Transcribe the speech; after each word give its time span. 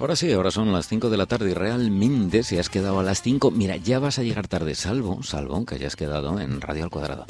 Ahora 0.00 0.14
sí, 0.14 0.30
ahora 0.30 0.52
son 0.52 0.72
las 0.72 0.86
5 0.86 1.10
de 1.10 1.16
la 1.16 1.26
tarde 1.26 1.50
y 1.50 1.54
realmente 1.54 2.44
si 2.44 2.56
has 2.56 2.68
quedado 2.68 3.00
a 3.00 3.02
las 3.02 3.20
5, 3.20 3.50
mira, 3.50 3.76
ya 3.76 3.98
vas 3.98 4.20
a 4.20 4.22
llegar 4.22 4.46
tarde, 4.46 4.76
salvo, 4.76 5.24
salvo 5.24 5.66
que 5.66 5.74
hayas 5.74 5.96
quedado 5.96 6.38
en 6.38 6.60
Radio 6.60 6.84
al 6.84 6.90
Cuadrado. 6.90 7.26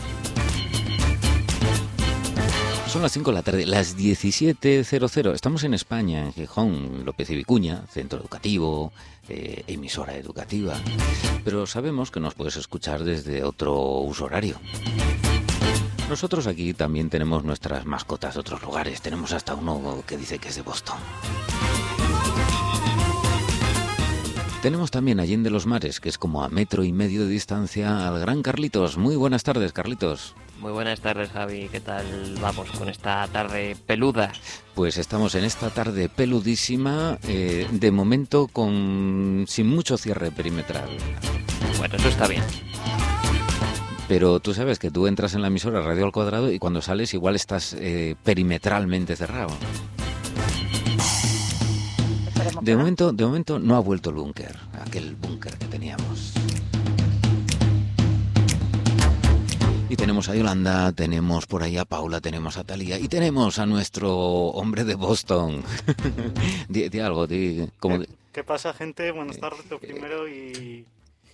Son 2.89 3.01
las 3.01 3.13
5 3.13 3.31
de 3.31 3.35
la 3.35 3.43
tarde, 3.43 3.65
las 3.65 3.97
17.00. 3.97 5.33
Estamos 5.33 5.65
en 5.65 5.73
España, 5.73 6.27
en 6.27 6.35
Gijón, 6.35 7.07
López 7.07 7.31
y 7.31 7.37
Vicuña, 7.37 7.85
centro 7.91 8.19
educativo, 8.19 8.93
eh, 9.31 9.65
emisora 9.67 10.17
educativa. 10.17 10.75
Pero 11.45 11.67
sabemos 11.67 12.11
que 12.11 12.21
nos 12.21 12.35
puedes 12.35 12.57
escuchar 12.57 13.03
desde 13.03 13.45
otro 13.45 13.79
uso 14.01 14.27
horario. 14.27 14.61
Nosotros 16.11 16.47
aquí 16.47 16.75
también 16.75 17.09
tenemos 17.09 17.45
nuestras 17.45 17.87
mascotas 17.87 18.35
de 18.35 18.41
otros 18.41 18.63
lugares. 18.63 19.01
Tenemos 19.01 19.33
hasta 19.33 19.55
uno 19.55 20.03
que 20.07 20.19
dice 20.19 20.39
que 20.39 20.49
es 20.49 20.57
de 20.57 20.63
Boston. 20.63 20.99
Tenemos 24.63 24.91
también 24.91 25.21
Allende 25.21 25.51
los 25.51 25.67
Mares, 25.67 26.01
que 26.01 26.09
es 26.09 26.19
como 26.19 26.43
a 26.43 26.49
metro 26.49 26.83
y 26.83 26.93
medio 26.93 27.23
de 27.25 27.29
distancia, 27.29 28.09
al 28.09 28.19
gran 28.19 28.43
Carlitos. 28.43 28.97
Muy 28.97 29.15
buenas 29.15 29.45
tardes, 29.45 29.73
Carlitos. 29.73 30.35
Muy 30.59 30.73
buenas 30.73 31.01
tardes, 31.01 31.31
Javi. 31.31 31.69
¿Qué 31.71 31.79
tal 31.79 32.05
vamos 32.41 32.69
con 32.73 32.89
esta 32.89 33.25
tarde 33.29 33.77
peluda? 33.87 34.33
Pues 34.75 34.99
estamos 34.99 35.37
en 35.37 35.45
esta 35.45 35.71
tarde 35.71 36.09
peludísima, 36.09 37.19
eh, 37.29 37.69
de 37.71 37.91
momento 37.93 38.49
con 38.49 39.45
sin 39.47 39.69
mucho 39.69 39.97
cierre 39.97 40.33
perimetral. 40.33 40.89
Bueno, 41.79 41.95
eso 41.95 42.09
está 42.09 42.27
bien. 42.27 42.43
Pero 44.09 44.41
tú 44.41 44.55
sabes 44.55 44.81
que 44.81 44.91
tú 44.91 45.07
entras 45.07 45.35
en 45.35 45.43
la 45.43 45.49
emisora 45.49 45.83
Radio 45.83 46.05
al 46.05 46.13
Cuadrado 46.13 46.51
y 46.51 46.59
cuando 46.59 46.83
sales 46.83 47.15
igual 47.15 47.37
estás 47.37 47.75
eh, 47.75 48.17
perimetralmente 48.25 49.15
cerrado. 49.15 49.51
De 52.61 52.77
momento, 52.77 53.13
de 53.13 53.25
momento 53.25 53.59
no 53.59 53.77
ha 53.77 53.81
vuelto 53.81 54.11
el 54.11 54.17
búnker, 54.17 54.57
aquel 54.81 55.15
búnker 55.15 55.57
que 55.59 55.67
teníamos. 55.67 56.33
Y 59.89 59.97
tenemos 59.97 60.29
a 60.29 60.35
Yolanda, 60.35 60.93
tenemos 60.93 61.47
por 61.47 61.63
ahí 61.63 61.79
a 61.79 61.85
Paula, 61.85 62.21
tenemos 62.21 62.59
a 62.59 62.65
Talía 62.65 62.99
y 62.99 63.09
tenemos 63.09 63.59
a 63.59 63.67
nuestro 63.67 64.15
hombre 64.17 64.85
de 64.85 64.97
Boston. 64.97 65.63
di, 66.69 66.99
algo, 66.99 67.27
di, 67.27 67.69
como... 67.79 68.01
¿Qué, 68.33 68.45
pasa, 68.45 68.75
gente? 68.75 69.11
Buenas 69.13 69.39
tardes, 69.39 69.69
lo 69.71 69.79
primero 69.79 70.29
y... 70.29 70.85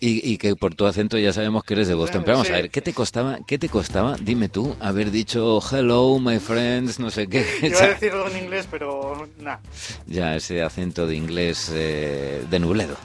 y... 0.05 0.38
que 0.38 0.56
por 0.56 0.74
tu 0.74 0.86
acento 0.86 1.19
ya 1.19 1.33
sabemos 1.33 1.64
que 1.64 1.74
eres 1.74 1.88
de 1.88 1.94
Boston. 1.94 2.22
Pero 2.24 2.38
vamos 2.38 2.50
a 2.50 2.55
ver, 2.55 2.70
¿qué 2.70 2.80
te 2.80 2.92
costaba, 2.92 3.38
qué 3.47 3.58
te 3.58 3.69
costaba, 3.69 4.16
dime 4.20 4.48
tú, 4.48 4.77
haber 4.80 5.10
dicho 5.10 5.60
hello, 5.72 6.19
my 6.19 6.38
friends, 6.38 6.98
no 6.98 7.10
sé 7.10 7.27
qué? 7.27 7.44
Iba 7.62 7.80
a 7.80 7.88
decirlo 7.88 8.28
en 8.28 8.44
inglés, 8.44 8.69
pero 8.70 9.28
nada. 9.38 9.60
Ya, 10.06 10.36
ese 10.36 10.62
acento 10.62 11.06
de 11.06 11.16
inglés 11.16 11.70
eh, 11.72 12.44
de 12.48 12.58
nubledo. 12.58 12.97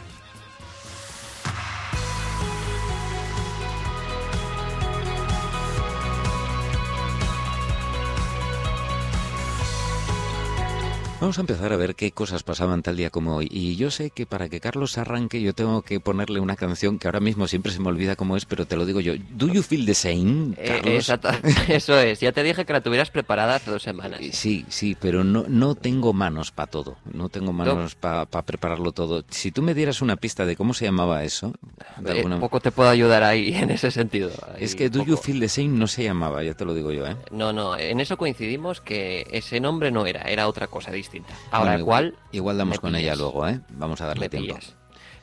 Vamos 11.19 11.37
a 11.37 11.41
empezar 11.41 11.73
a 11.73 11.75
ver 11.75 11.95
qué 11.95 12.13
cosas 12.13 12.43
pasaban 12.43 12.81
tal 12.81 12.95
día 12.95 13.09
como 13.09 13.35
hoy. 13.35 13.49
Y 13.51 13.75
yo 13.75 13.91
sé 13.91 14.09
que 14.09 14.25
para 14.25 14.47
que 14.47 14.61
Carlos 14.61 14.97
arranque 14.97 15.41
yo 15.41 15.53
tengo 15.53 15.81
que 15.81 15.99
ponerle 15.99 16.39
una 16.39 16.55
canción 16.55 16.97
que 16.97 17.09
ahora 17.09 17.19
mismo 17.19 17.45
siempre 17.45 17.73
se 17.73 17.81
me 17.81 17.89
olvida 17.89 18.15
cómo 18.15 18.37
es, 18.37 18.45
pero 18.45 18.65
te 18.65 18.77
lo 18.77 18.85
digo 18.85 19.01
yo. 19.01 19.15
¿Do 19.31 19.47
you 19.47 19.61
feel 19.61 19.85
the 19.85 19.93
same, 19.93 20.53
eh, 20.55 20.67
Carlos? 20.67 21.09
exacto. 21.09 21.29
Eso 21.67 21.99
es. 21.99 22.21
Ya 22.21 22.31
te 22.31 22.41
dije 22.41 22.63
que 22.63 22.71
la 22.71 22.79
tuvieras 22.79 23.11
preparada 23.11 23.55
hace 23.55 23.69
dos 23.69 23.83
semanas. 23.83 24.21
Sí, 24.31 24.65
sí, 24.69 24.95
pero 24.97 25.25
no, 25.25 25.43
no 25.49 25.75
tengo 25.75 26.13
manos 26.13 26.51
para 26.51 26.71
todo. 26.71 26.95
No 27.11 27.27
tengo 27.27 27.51
manos 27.51 27.95
para 27.95 28.25
prepararlo 28.25 28.93
todo. 28.93 29.25
Si 29.29 29.51
tú 29.51 29.61
me 29.61 29.73
dieras 29.73 30.01
una 30.01 30.15
pista 30.15 30.45
de 30.45 30.55
cómo 30.55 30.73
se 30.73 30.85
llamaba 30.85 31.25
eso... 31.25 31.53
De 31.97 32.21
eh, 32.21 32.25
Poco 32.39 32.61
te 32.61 32.71
puedo 32.71 32.87
ayudar 32.87 33.23
ahí 33.23 33.53
en 33.55 33.71
ese 33.71 33.91
sentido. 33.91 34.31
es 34.57 34.73
que 34.73 34.89
Do 34.89 35.03
you 35.03 35.17
feel 35.17 35.41
the 35.41 35.49
same 35.49 35.67
no 35.67 35.87
se 35.87 36.01
llamaba, 36.01 36.43
ya 36.43 36.53
te 36.53 36.63
lo 36.63 36.73
digo 36.73 36.93
yo, 36.93 37.05
¿eh? 37.05 37.17
No, 37.31 37.51
no. 37.51 37.77
En 37.77 37.99
eso 37.99 38.15
coincidimos 38.15 38.79
que 38.79 39.27
ese 39.33 39.59
nombre 39.59 39.91
no 39.91 40.05
era, 40.05 40.21
era 40.21 40.47
otra 40.47 40.67
cosa 40.67 40.91
distinta. 40.93 41.08
Ahora, 41.51 41.77
igual, 41.77 42.15
igual 42.31 42.57
damos 42.57 42.79
con 42.79 42.95
ella 42.95 43.15
luego, 43.15 43.47
¿eh? 43.47 43.59
Vamos 43.69 44.01
a 44.01 44.07
darle 44.07 44.29
tiempo. 44.29 44.57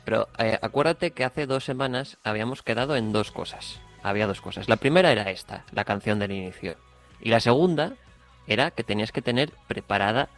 Pero 0.05 0.29
eh, 0.37 0.57
acuérdate 0.61 1.11
que 1.11 1.25
hace 1.25 1.45
dos 1.45 1.65
semanas 1.65 2.17
habíamos 2.23 2.63
quedado 2.63 2.95
en 2.95 3.11
dos 3.11 3.31
cosas. 3.31 3.79
Había 4.03 4.27
dos 4.27 4.39
cosas. 4.39 4.69
La 4.69 4.77
primera 4.77 5.11
era 5.11 5.29
esta, 5.31 5.65
la 5.71 5.83
canción 5.83 6.19
del 6.19 6.31
inicio. 6.31 6.77
Y 7.19 7.29
la 7.29 7.39
segunda 7.39 7.93
era 8.47 8.71
que 8.71 8.83
tenías 8.83 9.11
que 9.11 9.21
tener 9.21 9.51
preparada 9.67 10.29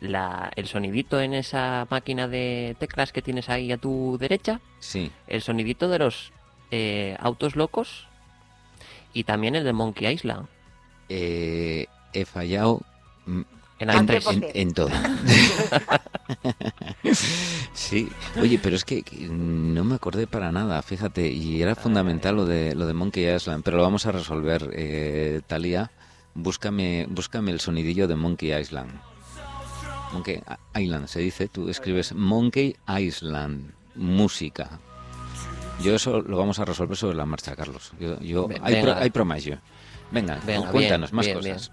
la, 0.00 0.50
el 0.56 0.66
sonidito 0.66 1.20
en 1.20 1.34
esa 1.34 1.86
máquina 1.88 2.26
de 2.26 2.74
teclas 2.80 3.12
que 3.12 3.22
tienes 3.22 3.48
ahí 3.48 3.70
a 3.70 3.76
tu 3.76 4.18
derecha. 4.18 4.60
Sí. 4.80 5.12
El 5.28 5.42
sonidito 5.42 5.88
de 5.88 5.98
los 6.00 6.32
eh, 6.72 7.16
autos 7.20 7.54
locos 7.54 8.08
y 9.12 9.24
también 9.24 9.54
el 9.54 9.64
de 9.64 9.72
Monkey 9.72 10.12
Island. 10.12 10.48
Eh, 11.08 11.86
he 12.12 12.24
fallado 12.24 12.80
mm, 13.80 14.44
en, 14.54 14.72
todo. 14.72 14.90
sí, 17.72 18.08
oye, 18.40 18.58
pero 18.62 18.76
es 18.76 18.84
que 18.84 19.04
no 19.28 19.84
me 19.84 19.96
acordé 19.96 20.26
para 20.26 20.52
nada, 20.52 20.80
fíjate, 20.82 21.28
y 21.28 21.62
era 21.62 21.74
fundamental 21.74 22.36
lo 22.36 22.46
de 22.46 22.74
lo 22.74 22.86
de 22.86 22.94
Monkey 22.94 23.34
Island, 23.34 23.64
pero 23.64 23.78
lo 23.78 23.82
vamos 23.82 24.06
a 24.06 24.12
resolver. 24.12 24.70
Eh, 24.72 25.40
Talía, 25.46 25.90
búscame, 26.34 27.06
búscame 27.08 27.50
el 27.50 27.60
sonidillo 27.60 28.06
de 28.06 28.16
Monkey 28.16 28.52
Island. 28.52 28.92
Monkey 30.12 30.42
Island 30.74 31.08
se 31.08 31.20
dice, 31.20 31.48
tú 31.48 31.68
escribes 31.68 32.14
Monkey 32.14 32.76
Island, 32.88 33.72
música. 33.94 34.78
Yo 35.82 35.94
eso 35.94 36.20
lo 36.20 36.36
vamos 36.36 36.58
a 36.58 36.64
resolver 36.64 36.96
sobre 36.96 37.16
la 37.16 37.26
marcha, 37.26 37.56
Carlos. 37.56 37.92
Yo, 37.98 38.20
yo 38.20 38.48
hay, 38.62 38.74
hay 38.74 39.10
Venga, 40.12 40.38
cuéntanos 40.70 41.12
más 41.12 41.26
cosas. 41.28 41.72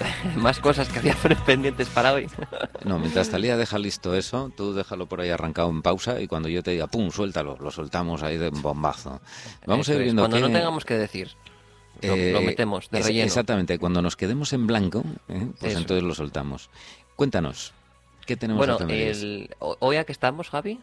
más 0.36 0.60
cosas 0.60 0.88
que 0.88 0.98
había 0.98 1.14
pendientes 1.46 1.88
para 1.88 2.12
hoy. 2.12 2.28
no, 2.84 2.98
mientras 2.98 3.30
Talía 3.30 3.56
deja 3.56 3.78
listo 3.78 4.14
eso, 4.14 4.52
tú 4.56 4.74
déjalo 4.74 5.06
por 5.06 5.20
ahí 5.20 5.30
arrancado 5.30 5.70
en 5.70 5.82
pausa 5.82 6.20
y 6.20 6.26
cuando 6.26 6.48
yo 6.48 6.62
te 6.62 6.72
diga, 6.72 6.86
pum, 6.86 7.10
suéltalo, 7.10 7.56
lo 7.60 7.70
soltamos 7.70 8.22
ahí 8.22 8.38
de 8.38 8.50
bombazo. 8.50 9.20
Vamos 9.66 9.88
a 9.88 9.94
ir 9.94 10.02
viendo 10.02 10.22
Cuando 10.22 10.40
no 10.40 10.50
tengamos 10.50 10.84
que 10.84 10.94
decir. 10.94 11.30
Lo, 12.00 12.14
eh, 12.14 12.40
metemos 12.44 12.90
de 12.90 13.00
relleno. 13.00 13.26
Exactamente, 13.26 13.78
cuando 13.78 14.02
nos 14.02 14.16
quedemos 14.16 14.52
en 14.52 14.66
blanco, 14.66 15.04
eh, 15.28 15.46
pues 15.60 15.76
entonces 15.76 16.02
lo 16.02 16.14
soltamos. 16.14 16.68
Cuéntanos, 17.14 17.72
¿qué 18.26 18.36
tenemos 18.36 18.66
bueno, 18.66 18.78
el, 18.88 19.54
hoy 19.58 19.96
a 19.96 20.04
qué 20.04 20.10
estamos, 20.10 20.48
Javi? 20.48 20.80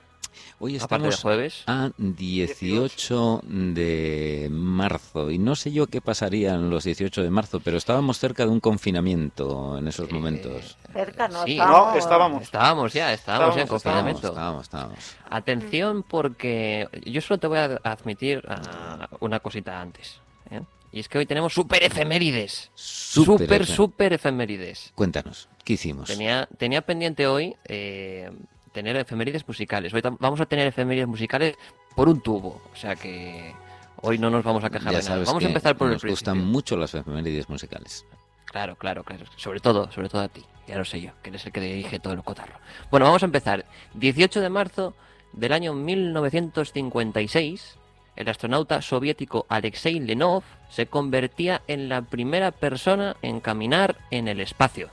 Hoy 0.60 0.76
estamos 0.76 1.22
jueves. 1.22 1.64
a 1.68 1.92
18 1.98 3.42
de 3.44 4.48
marzo 4.52 5.32
y 5.32 5.38
no 5.38 5.56
sé 5.56 5.72
yo 5.72 5.88
qué 5.88 6.02
pasaría 6.02 6.54
en 6.54 6.70
los 6.70 6.84
18 6.84 7.24
de 7.24 7.30
marzo, 7.30 7.60
pero 7.60 7.78
estábamos 7.78 8.20
cerca 8.20 8.44
de 8.44 8.50
un 8.52 8.60
confinamiento 8.60 9.78
en 9.78 9.88
esos 9.88 10.12
momentos. 10.12 10.78
Cerca 10.94 11.28
no, 11.28 11.46
estábamos. 11.46 11.98
estábamos. 11.98 12.44
Estábamos 12.44 12.94
ya, 12.94 13.14
estábamos, 13.14 13.56
ya 13.56 13.62
en 13.62 13.68
confinamiento. 13.68 14.28
Estábamos, 14.30 14.64
estábamos, 14.64 15.16
Atención 15.30 16.04
porque 16.04 16.88
yo 17.06 17.22
solo 17.22 17.40
te 17.40 17.48
voy 17.48 17.60
a 17.60 17.80
admitir 17.84 18.44
ah, 18.48 19.08
una 19.20 19.40
cosita 19.40 19.80
antes. 19.80 20.20
¿eh? 20.52 20.62
Y 20.92 21.00
es 21.00 21.08
que 21.08 21.20
hoy 21.20 21.26
tenemos 21.26 21.54
super 21.54 21.84
efemérides. 21.84 22.72
Super, 22.74 23.66
super, 23.66 24.14
efemérides. 24.14 24.92
Cuéntanos, 24.96 25.48
¿qué 25.64 25.74
hicimos? 25.74 26.08
Tenía, 26.08 26.48
tenía 26.58 26.82
pendiente 26.82 27.28
hoy 27.28 27.56
eh, 27.66 28.32
tener 28.70 28.96
efemérides 28.96 29.48
musicales. 29.48 29.94
Hoy 29.94 30.02
vamos 30.20 30.42
a 30.42 30.46
tener 30.46 30.68
efemérides 30.68 31.08
musicales 31.08 31.56
por 31.96 32.10
un 32.10 32.22
tubo. 32.22 32.62
O 32.72 32.76
sea 32.76 32.96
que 32.96 33.54
hoy 34.02 34.18
no 34.18 34.30
nos 34.30 34.44
vamos 34.44 34.64
a 34.64 34.70
quejar 34.70 34.94
de 34.94 35.04
nada. 35.04 35.24
Vamos 35.26 35.44
a 35.44 35.48
empezar 35.48 35.78
por 35.78 35.90
nos 35.90 36.04
gustan 36.04 36.40
mucho 36.40 36.78
las 36.78 36.94
efemérides 36.94 37.50
musicales. 37.50 38.06
Claro, 38.46 38.76
claro, 38.76 39.04
claro. 39.04 39.26
Sobre 39.36 39.60
todo, 39.60 39.92
sobre 39.92 40.10
todo 40.10 40.22
a 40.22 40.28
ti. 40.28 40.44
Ya 40.68 40.78
lo 40.78 40.86
sé 40.86 41.02
yo, 41.02 41.12
que 41.22 41.30
eres 41.30 41.46
el 41.46 41.52
que 41.52 41.62
dirige 41.62 42.00
todo 42.00 42.14
el 42.14 42.24
cotarro. 42.24 42.60
Bueno, 42.92 43.06
vamos 43.06 43.24
a 43.24 43.26
empezar. 43.26 43.66
18 43.96 44.42
de 44.42 44.50
marzo 44.50 44.94
del 45.34 45.54
año 45.54 45.74
1956, 45.74 47.78
el 48.16 48.30
astronauta 48.30 48.82
soviético 48.82 49.46
Alexei 49.50 50.00
Lenov 50.00 50.44
se 50.70 50.88
convertía 50.88 51.62
en 51.68 51.90
la 51.90 52.02
primera 52.02 52.52
persona 52.52 53.16
en 53.22 53.40
caminar 53.40 53.98
en 54.12 54.28
el 54.28 54.40
espacio. 54.40 54.90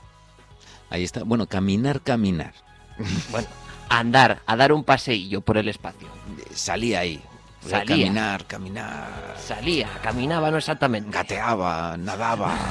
Ahí 0.89 1.03
está. 1.03 1.23
Bueno, 1.23 1.47
caminar, 1.47 2.01
caminar. 2.01 2.53
Bueno, 3.31 3.47
andar, 3.89 4.41
a 4.45 4.55
dar 4.55 4.71
un 4.71 4.83
paseillo 4.83 5.41
por 5.41 5.57
el 5.57 5.69
espacio. 5.69 6.07
Salía 6.53 7.01
ahí. 7.01 7.21
Salía. 7.61 7.85
Caminar, 7.85 8.45
caminar. 8.45 9.35
Salía, 9.37 9.89
caminaba, 10.01 10.51
no 10.51 10.57
exactamente. 10.57 11.11
Gateaba, 11.11 11.97
nadaba. 11.97 12.55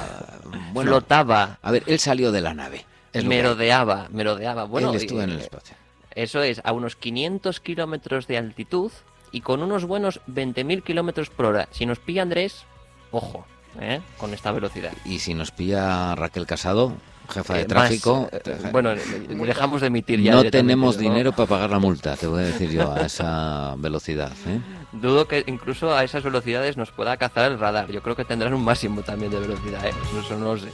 Bueno, 0.72 0.90
flotaba. 0.90 1.58
A 1.62 1.70
ver, 1.70 1.82
él 1.86 1.98
salió 1.98 2.30
de 2.32 2.40
la 2.40 2.54
nave. 2.54 2.84
merodeaba, 3.24 4.08
merodeaba. 4.10 4.64
Bueno, 4.64 4.90
él 4.90 4.96
estuvo 4.96 5.22
en 5.22 5.30
el 5.30 5.40
espacio. 5.40 5.74
Eso 6.14 6.42
es, 6.42 6.60
a 6.64 6.72
unos 6.72 6.96
500 6.96 7.60
kilómetros 7.60 8.26
de 8.26 8.38
altitud 8.38 8.92
y 9.32 9.40
con 9.40 9.62
unos 9.62 9.84
buenos 9.84 10.20
20.000 10.28 10.82
kilómetros 10.82 11.30
por 11.30 11.46
hora. 11.46 11.68
Si 11.72 11.84
nos 11.84 11.98
pilla 11.98 12.22
Andrés, 12.22 12.64
ojo, 13.10 13.46
¿eh? 13.80 14.00
con 14.18 14.32
esta 14.32 14.52
velocidad. 14.52 14.92
Y 15.04 15.18
si 15.18 15.34
nos 15.34 15.50
pilla 15.50 16.14
Raquel 16.14 16.46
Casado, 16.46 16.94
Jefa 17.28 17.54
de 17.54 17.60
eh, 17.60 17.64
tráfico. 17.64 18.28
más, 18.32 18.40
eh, 18.46 18.68
bueno, 18.72 18.92
eh, 18.92 18.98
dejamos 19.46 19.80
de 19.80 19.88
emitir 19.88 20.20
ya. 20.20 20.32
no 20.32 20.44
tenemos 20.44 20.96
¿no? 20.96 21.02
dinero 21.02 21.32
para 21.32 21.48
pagar 21.48 21.70
la 21.70 21.78
multa, 21.78 22.16
te 22.16 22.26
voy 22.26 22.42
a 22.42 22.46
decir 22.46 22.70
yo, 22.70 22.92
a 22.92 23.06
esa 23.06 23.74
velocidad. 23.78 24.32
¿eh? 24.46 24.60
Dudo 24.92 25.26
que 25.28 25.44
incluso 25.46 25.94
a 25.94 26.04
esas 26.04 26.22
velocidades 26.22 26.76
nos 26.76 26.90
pueda 26.90 27.16
cazar 27.16 27.50
el 27.50 27.58
radar. 27.58 27.90
Yo 27.90 28.02
creo 28.02 28.16
que 28.16 28.24
tendrán 28.24 28.54
un 28.54 28.64
máximo 28.64 29.02
también 29.02 29.30
de 29.30 29.40
velocidad, 29.40 29.84
¿eh? 29.86 29.90
Eso, 30.10 30.20
eso 30.20 30.38
no 30.38 30.54
lo 30.54 30.58
sé. 30.58 30.68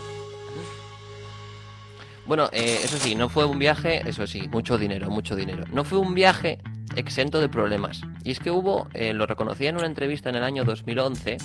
Bueno, 2.25 2.49
eh, 2.53 2.81
eso 2.83 2.99
sí, 2.99 3.15
no 3.15 3.29
fue 3.29 3.45
un 3.45 3.59
viaje, 3.59 4.09
eso 4.09 4.27
sí, 4.27 4.49
mucho 4.49 4.79
dinero, 4.79 5.11
mucho 5.11 5.35
dinero. 5.35 5.65
No 5.73 5.85
fue 5.85 5.99
un 5.99 6.15
viaje 6.15 6.59
exento 6.95 7.41
de 7.41 7.49
problemas. 7.49 8.01
Y 8.23 8.31
es 8.31 8.39
que 8.39 8.51
hubo, 8.51 8.89
eh, 8.95 9.13
lo 9.13 9.27
reconocía 9.27 9.71
en 9.71 9.77
una 9.77 9.87
entrevista 9.87 10.31
en 10.31 10.37
el 10.37 10.45
año 10.45 10.65
2011, 10.65 11.39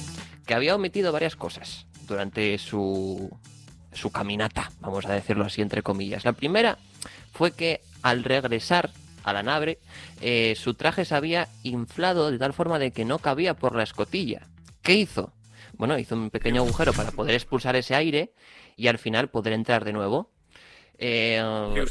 que 0.45 0.53
había 0.53 0.75
omitido 0.75 1.12
varias 1.12 1.36
cosas 1.36 1.88
durante 2.07 2.57
su, 2.60 3.30
su 3.98 4.12
caminata, 4.12 4.72
vamos 4.80 5.06
a 5.06 5.14
decirlo 5.14 5.46
así 5.46 5.62
entre 5.62 5.82
comillas. 5.82 6.24
La 6.24 6.34
primera 6.34 6.78
fue 7.34 7.52
que 7.52 7.82
al 8.02 8.24
regresar 8.24 8.92
a 9.24 9.34
la 9.34 9.44
nave, 9.44 9.80
eh, 10.22 10.56
su 10.56 10.74
traje 10.74 11.04
se 11.04 11.14
había 11.14 11.50
inflado 11.64 12.32
de 12.32 12.38
tal 12.38 12.54
forma 12.54 12.80
de 12.80 12.92
que 12.92 13.04
no 13.04 13.20
cabía 13.20 13.56
por 13.56 13.76
la 13.76 13.84
escotilla. 13.84 14.48
¿Qué 14.82 14.94
hizo? 14.94 15.34
Bueno, 15.74 16.00
hizo 16.00 16.16
un 16.16 16.30
pequeño 16.30 16.62
agujero 16.62 16.94
para 16.94 17.12
poder 17.12 17.36
expulsar 17.36 17.76
ese 17.76 17.94
aire 17.94 18.32
y 18.78 18.88
al 18.88 18.98
final 18.98 19.30
poder 19.30 19.54
entrar 19.54 19.84
de 19.84 19.92
nuevo. 19.92 20.32
Eh, 20.98 21.44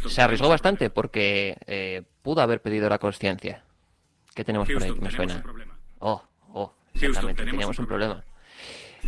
se 0.08 0.22
arriesgó 0.22 0.48
bastante 0.48 0.88
porque 0.90 1.56
eh, 1.66 2.02
pudo 2.22 2.40
haber 2.40 2.62
pedido 2.62 2.88
la 2.88 2.98
conciencia. 2.98 3.62
¿Qué 4.34 4.42
tenemos 4.42 4.68
por 4.68 4.82
ahí? 4.82 4.88
Houston, 4.88 5.04
Me 5.04 5.10
tenemos 5.10 5.42
suena. 5.44 5.66
Oh, 5.98 6.22
oh, 6.52 6.72
Houston, 6.92 7.08
exactamente, 7.08 7.42
tenemos 7.42 7.52
teníamos 7.52 7.78
un 7.78 7.82
un 7.84 7.88
problema. 7.88 8.24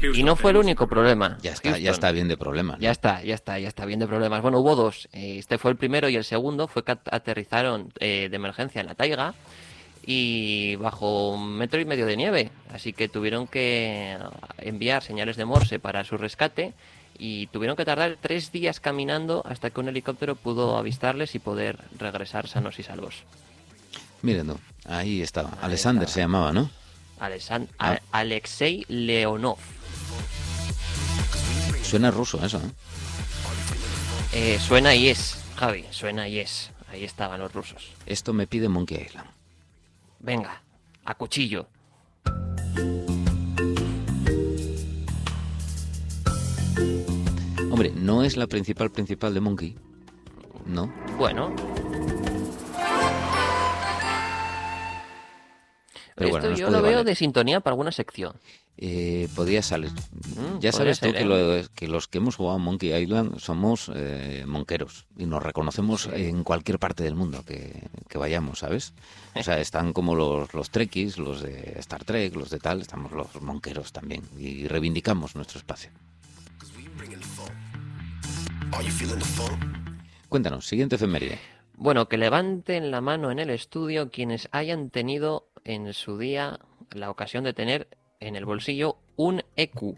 Houston, 0.00 0.20
Y 0.20 0.22
no 0.22 0.36
fue 0.36 0.50
el 0.52 0.56
único 0.58 0.86
problema. 0.86 1.38
Ya 1.42 1.52
está, 1.52 1.78
ya 1.78 1.90
está 1.90 2.10
bien 2.12 2.28
de 2.28 2.36
problemas. 2.36 2.76
¿no? 2.78 2.82
Ya 2.82 2.90
está, 2.90 3.22
ya 3.22 3.34
está, 3.34 3.58
ya 3.58 3.68
está 3.68 3.84
bien 3.84 3.98
de 4.00 4.06
problemas. 4.06 4.40
Bueno, 4.42 4.58
hubo 4.60 4.74
dos. 4.76 5.08
Eh, 5.12 5.36
Este 5.38 5.58
fue 5.58 5.70
el 5.70 5.76
primero 5.76 6.08
y 6.08 6.16
el 6.16 6.24
segundo 6.24 6.68
fue 6.68 6.84
que 6.84 6.92
at- 6.92 7.08
aterrizaron 7.12 7.92
eh, 8.00 8.28
de 8.30 8.36
emergencia 8.36 8.80
en 8.80 8.86
la 8.86 8.94
taiga 8.94 9.34
y 10.04 10.76
bajo 10.76 11.30
un 11.32 11.56
metro 11.56 11.80
y 11.80 11.84
medio 11.84 12.06
de 12.06 12.16
nieve. 12.16 12.50
Así 12.72 12.92
que 12.92 13.08
tuvieron 13.08 13.46
que 13.46 14.16
enviar 14.58 15.02
señales 15.02 15.36
de 15.36 15.44
Morse 15.44 15.78
para 15.78 16.04
su 16.04 16.16
rescate 16.16 16.72
y 17.18 17.48
tuvieron 17.48 17.76
que 17.76 17.84
tardar 17.84 18.16
tres 18.20 18.52
días 18.52 18.80
caminando 18.80 19.42
hasta 19.46 19.70
que 19.70 19.80
un 19.80 19.88
helicóptero 19.88 20.36
pudo 20.36 20.78
avistarles 20.78 21.34
y 21.34 21.38
poder 21.40 21.78
regresar 21.98 22.46
sanos 22.48 22.78
y 22.78 22.84
salvos. 22.84 23.24
Miren, 24.22 24.46
no, 24.46 24.58
ahí 24.86 25.20
estaba. 25.22 25.50
Alexander 25.60 26.04
estaba. 26.04 26.14
se 26.14 26.20
llamaba, 26.20 26.52
¿no? 26.52 26.70
Alexan- 27.20 27.68
Ah. 27.78 27.98
Alexei 28.12 28.84
Leonov. 28.88 29.58
Suena 31.88 32.10
ruso 32.10 32.44
eso, 32.44 32.58
¿eh? 32.58 32.70
Eh, 34.34 34.58
suena 34.60 34.94
y 34.94 35.08
es, 35.08 35.42
Javi, 35.56 35.86
suena 35.90 36.28
y 36.28 36.38
es. 36.38 36.70
Ahí 36.92 37.02
estaban 37.02 37.40
los 37.40 37.50
rusos. 37.54 37.92
Esto 38.04 38.34
me 38.34 38.46
pide 38.46 38.68
Monkey 38.68 38.98
Island. 39.06 39.30
Venga, 40.20 40.62
a 41.06 41.14
cuchillo. 41.14 41.66
Hombre, 47.70 47.90
no 47.94 48.22
es 48.22 48.36
la 48.36 48.46
principal 48.46 48.90
principal 48.90 49.32
de 49.32 49.40
Monkey. 49.40 49.76
No. 50.66 50.92
Bueno. 51.16 51.54
Pero 56.16 56.30
bueno, 56.30 56.36
Esto 56.38 56.50
nos 56.50 56.58
yo 56.58 56.66
lo 56.70 56.82
veo 56.82 56.92
valer. 56.92 57.04
de 57.06 57.14
sintonía 57.14 57.60
para 57.60 57.72
alguna 57.72 57.92
sección. 57.92 58.34
Eh, 58.80 59.28
podía 59.34 59.60
salir. 59.60 59.90
Mm, 59.90 60.60
ya 60.60 60.70
sabes 60.70 61.00
tú 61.00 61.10
que, 61.10 61.18
¿eh? 61.18 61.24
lo- 61.24 61.68
que 61.74 61.88
los 61.88 62.06
que 62.06 62.18
hemos 62.18 62.36
jugado 62.36 62.54
a 62.54 62.58
Monkey 62.58 62.94
Island 62.94 63.38
somos 63.40 63.90
eh, 63.92 64.44
monqueros 64.46 65.06
y 65.16 65.26
nos 65.26 65.42
reconocemos 65.42 66.08
en 66.12 66.44
cualquier 66.44 66.78
parte 66.78 67.02
del 67.02 67.16
mundo 67.16 67.44
que, 67.44 67.88
que 68.08 68.18
vayamos, 68.18 68.60
¿sabes? 68.60 68.94
O 69.34 69.42
sea, 69.42 69.58
están 69.60 69.92
como 69.92 70.14
los, 70.14 70.54
los 70.54 70.70
trekkies, 70.70 71.18
los 71.18 71.42
de 71.42 71.74
Star 71.80 72.04
Trek, 72.04 72.36
los 72.36 72.50
de 72.50 72.60
tal, 72.60 72.80
estamos 72.80 73.10
los 73.10 73.42
monqueros 73.42 73.92
también 73.92 74.22
y 74.38 74.68
reivindicamos 74.68 75.34
nuestro 75.34 75.58
espacio. 75.58 75.90
Cuéntanos, 80.28 80.66
siguiente 80.68 80.96
efeméride. 80.96 81.38
Bueno, 81.76 82.08
que 82.08 82.16
levanten 82.18 82.90
la 82.90 83.00
mano 83.00 83.30
en 83.30 83.38
el 83.38 83.50
estudio 83.50 84.10
quienes 84.10 84.48
hayan 84.52 84.90
tenido 84.90 85.48
en 85.64 85.92
su 85.94 86.18
día 86.18 86.58
la 86.92 87.10
ocasión 87.10 87.44
de 87.44 87.52
tener 87.54 87.88
en 88.20 88.36
el 88.36 88.44
bolsillo 88.44 88.98
un 89.16 89.42
EQ. 89.56 89.96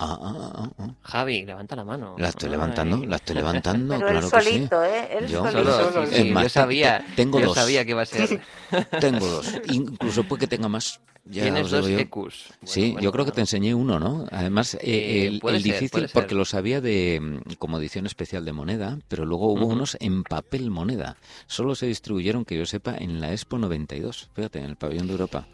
Ah, 0.00 0.16
ah, 0.22 0.52
ah, 0.54 0.70
ah. 0.78 0.94
Javi, 1.02 1.44
levanta 1.44 1.74
la 1.74 1.84
mano. 1.84 2.14
La 2.18 2.28
estoy 2.28 2.46
Ay. 2.46 2.52
levantando, 2.52 3.04
la 3.04 3.16
estoy 3.16 3.34
levantando, 3.34 3.94
Pero 3.94 4.08
él 4.10 4.12
claro 4.20 4.30
que 4.30 4.40
sí. 4.42 4.52
solito, 4.54 4.84
¿eh? 4.84 5.08
Él 5.18 5.26
Yo 5.26 5.42
solito. 5.50 5.72
Solo, 5.72 5.90
Solo, 5.92 6.06
sí, 6.06 6.12
sí. 6.14 6.22
sí, 6.22 6.28
Es 6.28 6.34
más, 6.34 6.42
yo 6.44 6.48
sabía, 6.50 7.04
te- 7.04 7.12
tengo 7.16 7.40
yo 7.40 7.46
dos. 7.46 7.54
sabía 7.56 7.84
que 7.84 7.90
iba 7.90 8.02
a 8.02 8.06
ser. 8.06 8.40
Tengo 9.00 9.26
dos. 9.26 9.60
Incluso 9.66 10.22
puede 10.24 10.40
que 10.40 10.46
tenga 10.46 10.68
más. 10.68 11.00
Ya 11.24 11.42
Tienes 11.42 11.70
dos. 11.70 11.84
EQs. 11.88 12.10
Bueno, 12.14 12.38
Sí, 12.62 12.80
bueno, 12.92 13.00
yo 13.00 13.12
creo 13.12 13.24
que 13.24 13.30
bueno. 13.32 13.34
te 13.34 13.40
enseñé 13.40 13.74
uno, 13.74 13.98
¿no? 13.98 14.24
Además, 14.30 14.74
eh, 14.74 14.78
Eh, 14.84 15.26
el, 15.26 15.40
el 15.44 15.62
ser, 15.62 15.72
difícil, 15.72 16.08
porque 16.14 16.34
los 16.36 16.54
había 16.54 16.80
de 16.80 17.18
mm, 17.20 17.54
como 17.58 17.78
edición 17.78 18.06
especial 18.06 18.44
de 18.44 18.52
moneda, 18.52 18.98
pero 19.08 19.26
luego 19.26 19.48
hubo 19.52 19.64
Ujú. 19.64 19.72
unos 19.74 19.96
en 20.00 20.22
papel 20.22 20.70
moneda. 20.70 21.16
Solo 21.48 21.74
se 21.74 21.86
distribuyeron, 21.86 22.44
que 22.44 22.56
yo 22.56 22.66
sepa, 22.66 22.96
en 22.96 23.20
la 23.20 23.32
Expo 23.32 23.58
92, 23.58 24.30
fíjate, 24.32 24.60
en 24.60 24.66
el 24.66 24.76
pabellón 24.76 25.06
de 25.08 25.12
Europa. 25.14 25.48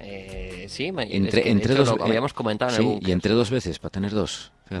Eh, 0.00 0.66
sí, 0.68 0.92
me- 0.92 1.04
es 1.04 1.10
Entre, 1.12 1.42
que 1.42 1.50
entre 1.50 1.74
dos, 1.74 1.88
lo 1.88 1.94
eh, 1.96 2.08
habíamos 2.08 2.32
comentado 2.32 2.70
en 2.72 2.76
sí, 2.82 2.98
el 3.02 3.08
y 3.08 3.12
entre 3.12 3.32
dos 3.32 3.50
veces, 3.50 3.78
para 3.78 3.90
tener 3.92 4.12
dos. 4.12 4.52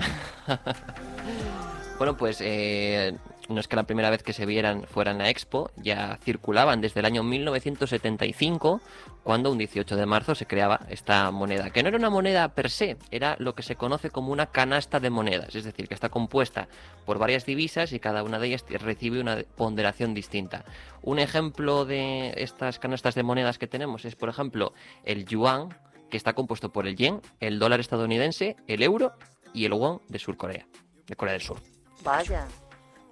Bueno, 1.98 2.14
pues 2.16 2.38
eh, 2.42 3.16
no 3.48 3.60
es 3.60 3.68
que 3.68 3.76
la 3.76 3.84
primera 3.84 4.10
vez 4.10 4.22
que 4.22 4.32
se 4.32 4.46
vieran 4.46 4.84
fuera 4.84 5.12
en 5.12 5.18
la 5.18 5.28
Expo, 5.30 5.70
ya 5.76 6.18
circulaban 6.22 6.80
desde 6.80 7.00
el 7.00 7.06
año 7.06 7.22
1975, 7.22 8.80
cuando 9.22 9.50
un 9.50 9.58
18 9.58 9.96
de 9.96 10.06
marzo 10.06 10.34
se 10.34 10.46
creaba 10.46 10.80
esta 10.88 11.30
moneda, 11.30 11.70
que 11.70 11.82
no 11.82 11.88
era 11.88 11.98
una 11.98 12.10
moneda 12.10 12.48
per 12.54 12.70
se, 12.70 12.96
era 13.10 13.36
lo 13.38 13.54
que 13.54 13.62
se 13.62 13.76
conoce 13.76 14.10
como 14.10 14.32
una 14.32 14.46
canasta 14.46 15.00
de 15.00 15.10
monedas, 15.10 15.54
es 15.54 15.64
decir, 15.64 15.88
que 15.88 15.94
está 15.94 16.08
compuesta 16.08 16.68
por 17.04 17.18
varias 17.18 17.46
divisas 17.46 17.92
y 17.92 18.00
cada 18.00 18.22
una 18.22 18.38
de 18.38 18.48
ellas 18.48 18.64
recibe 18.68 19.20
una 19.20 19.38
ponderación 19.56 20.14
distinta. 20.14 20.64
Un 21.02 21.18
ejemplo 21.18 21.84
de 21.84 22.34
estas 22.36 22.78
canastas 22.78 23.14
de 23.14 23.22
monedas 23.22 23.58
que 23.58 23.66
tenemos 23.66 24.04
es, 24.04 24.16
por 24.16 24.28
ejemplo, 24.28 24.72
el 25.04 25.24
yuan, 25.24 25.68
que 26.10 26.16
está 26.16 26.34
compuesto 26.34 26.70
por 26.70 26.86
el 26.86 26.96
yen, 26.96 27.20
el 27.40 27.58
dólar 27.58 27.80
estadounidense, 27.80 28.56
el 28.66 28.82
euro 28.82 29.12
y 29.52 29.64
el 29.64 29.72
won 29.72 30.00
de 30.08 30.18
Surcorea, 30.18 30.66
de 31.06 31.16
Corea 31.16 31.32
del 31.32 31.42
Sur. 31.42 31.60
Vaya. 32.02 32.46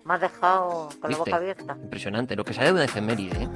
Me 0.05 0.15
has 0.15 0.21
dejado 0.21 0.89
con 1.01 1.11
la 1.11 1.17
boca 1.17 1.37
abierta. 1.37 1.77
Impresionante, 1.83 2.37
lo 2.37 2.45
que 2.45 2.53
sale 2.53 2.69
de 2.69 2.73
una 2.75 2.85
efeméride. 2.85 3.45
¿eh? 3.45 3.49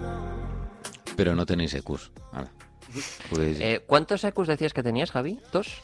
Pero 1.17 1.35
no 1.35 1.45
tenéis 1.45 1.75
EQs. 1.75 2.11
Ahora. 2.33 2.50
Pues 3.31 3.61
Eh, 3.61 3.83
¿Cuántos 3.87 4.25
EQs 4.25 4.49
decías 4.49 4.73
que 4.73 4.83
tenías, 4.83 5.11
Javi? 5.11 5.38
¿Dos? 5.52 5.83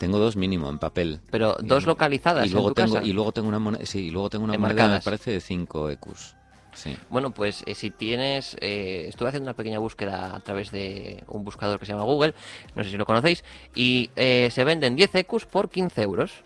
tengo 0.00 0.18
dos 0.18 0.34
mínimo 0.34 0.70
en 0.70 0.78
papel. 0.78 1.20
Pero 1.30 1.58
dos 1.60 1.84
localizadas 1.84 2.46
y 2.46 2.50
luego 2.50 2.68
en 2.68 2.74
tu 2.74 2.82
tengo 2.82 2.94
casa. 2.94 3.06
y 3.06 3.12
luego 3.12 3.32
tengo 3.32 3.48
una 3.48 3.58
moneda, 3.58 3.84
sí, 3.84 4.06
y 4.06 4.10
luego 4.10 4.30
tengo 4.30 4.44
una 4.46 4.56
moneda 4.56 4.88
me 4.88 5.00
parece 5.02 5.30
de 5.32 5.40
5 5.42 5.90
EQs. 5.90 6.36
Sí. 6.72 6.96
Bueno, 7.10 7.32
pues 7.32 7.62
eh, 7.66 7.74
si 7.74 7.90
tienes... 7.90 8.56
eh, 8.62 9.04
estuve 9.08 9.28
haciendo 9.28 9.48
una 9.50 9.56
pequeña 9.56 9.78
búsqueda 9.78 10.34
a 10.34 10.40
través 10.40 10.70
de 10.70 11.22
un 11.28 11.44
buscador 11.44 11.78
que 11.78 11.84
se 11.84 11.92
llama 11.92 12.04
Google, 12.04 12.34
no 12.74 12.82
sé 12.82 12.90
si 12.90 12.96
lo 12.96 13.04
conocéis, 13.04 13.44
y 13.74 14.10
eh, 14.16 14.48
se 14.50 14.64
venden 14.64 14.96
10 14.96 15.16
EQs 15.16 15.44
por 15.44 15.68
15 15.68 16.00
euros. 16.00 16.44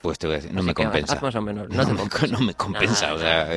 Pues 0.00 0.18
te 0.18 0.26
voy 0.26 0.34
a 0.34 0.36
decir, 0.38 0.52
no 0.52 0.60
Así 0.60 0.66
me 0.68 0.74
compensa. 0.74 1.20
más 1.20 1.34
o 1.34 1.42
menos, 1.42 1.68
no 1.68 1.86
me, 1.86 1.96
compensa. 1.96 2.26
no 2.28 2.40
me 2.40 2.54
compensa, 2.54 3.06
Nah, 3.08 3.14
o 3.14 3.18
sea, 3.18 3.54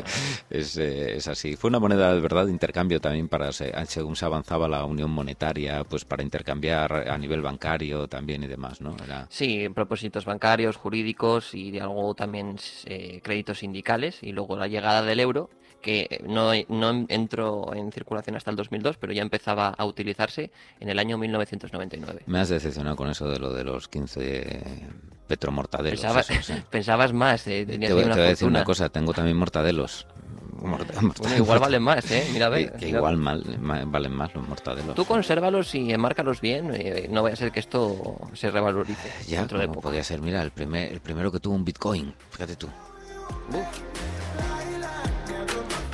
es, 0.50 0.78
eh, 0.78 1.18
es 1.18 1.28
así. 1.28 1.56
Fue 1.56 1.70
una 1.70 1.80
moneda 1.80 2.14
de 2.14 2.22
verdad 2.22 2.46
de 2.46 2.52
intercambio 2.52 3.00
también 3.00 3.28
para, 3.28 3.52
se- 3.52 3.74
según 3.88 4.16
se 4.16 4.26
avanzaba 4.26 4.68
la 4.68 4.86
unión 4.86 5.12
monetaria, 5.12 5.84
pues 5.84 6.06
para 6.06 6.24
intercambiar 6.24 7.10
a 7.10 7.18
nivel 7.18 7.42
bancario 7.42 8.08
también 8.08 8.44
y 8.44 8.48
demás, 8.48 8.82
¿no? 8.82 8.96
Era, 9.04 9.28
Sí, 9.30 9.68
propósitos 9.70 10.26
bancarios, 10.26 10.76
jurídicos 10.78 11.54
y 11.54 11.72
de 11.72 11.82
algo 11.82 12.14
también 12.16 12.56
eh, 12.86 13.20
créditos 13.24 13.60
sindicales 13.60 14.20
y 14.24 14.32
luego 14.32 14.56
la 14.58 14.68
llegada 14.68 15.02
del 15.04 15.20
euro 15.20 15.50
que 15.82 16.24
no, 16.28 16.52
no 16.68 17.06
entró 17.10 17.74
en 17.74 17.92
circulación 17.92 18.36
hasta 18.36 18.52
el 18.52 18.58
2002 18.58 18.98
pero 18.98 19.14
ya 19.14 19.22
empezaba 19.22 19.70
a 19.70 19.86
utilizarse 19.86 20.52
en 20.80 20.90
el 20.90 21.00
año 21.00 21.18
1999. 21.18 22.22
me 22.26 22.40
has 22.40 22.50
decepcionado 22.50 22.96
con 22.96 23.10
eso 23.10 23.30
de 23.30 23.40
lo 23.40 23.54
de 23.54 23.64
los 23.64 23.88
15 23.88 24.88
petromortadelos. 25.28 26.00
Pensabas, 26.02 26.30
eso, 26.30 26.54
sí. 26.54 26.62
pensabas 26.70 27.14
más, 27.14 27.46
eh, 27.48 27.66
Te, 27.66 27.74
tenías 27.74 27.92
voy, 27.92 28.00
ahí 28.00 28.04
te 28.04 28.06
una 28.08 28.16
voy 28.16 28.26
a 28.26 28.30
decir 28.30 28.48
una 28.48 28.64
cosa, 28.64 28.90
tengo 28.90 29.14
también 29.14 29.38
mortadelos. 29.38 30.06
Morta- 30.60 30.94
Bueno, 30.96 31.08
morta- 31.08 31.38
igual 31.38 31.60
valen 31.60 31.82
más, 31.84 32.12
¿eh? 32.12 32.28
Mira, 32.34 32.48
a 32.48 32.50
ver, 32.58 32.72
que, 32.74 32.78
que 32.80 32.90
igual 32.90 33.16
mal- 33.18 33.58
ma- 33.62 33.86
valen 33.86 34.12
más 34.12 34.34
los 34.36 34.46
mortadelos. 34.48 34.96
Tú 34.96 35.06
consérvalos 35.06 35.74
y 35.76 35.94
enmárcalos 35.94 36.42
bien, 36.42 36.72
eh, 36.74 37.08
no 37.10 37.24
vaya 37.24 37.34
a 37.34 37.38
ser 37.38 37.52
que 37.52 37.62
esto 37.62 38.18
se 38.34 38.52
revalorice 38.52 39.10
ya, 39.28 39.40
dentro 39.40 39.58
de 39.60 39.68
poco. 39.68 39.82
podía 39.82 40.04
ser, 40.04 40.20
mira, 40.22 40.42
el, 40.42 40.52
primer, 40.52 40.92
el 40.92 41.00
primero 41.00 41.32
que 41.32 41.40
tuvo 41.40 41.56
un 41.56 41.64
Bitcoin, 41.64 42.14
fíjate 42.32 42.56
tú. 42.58 42.68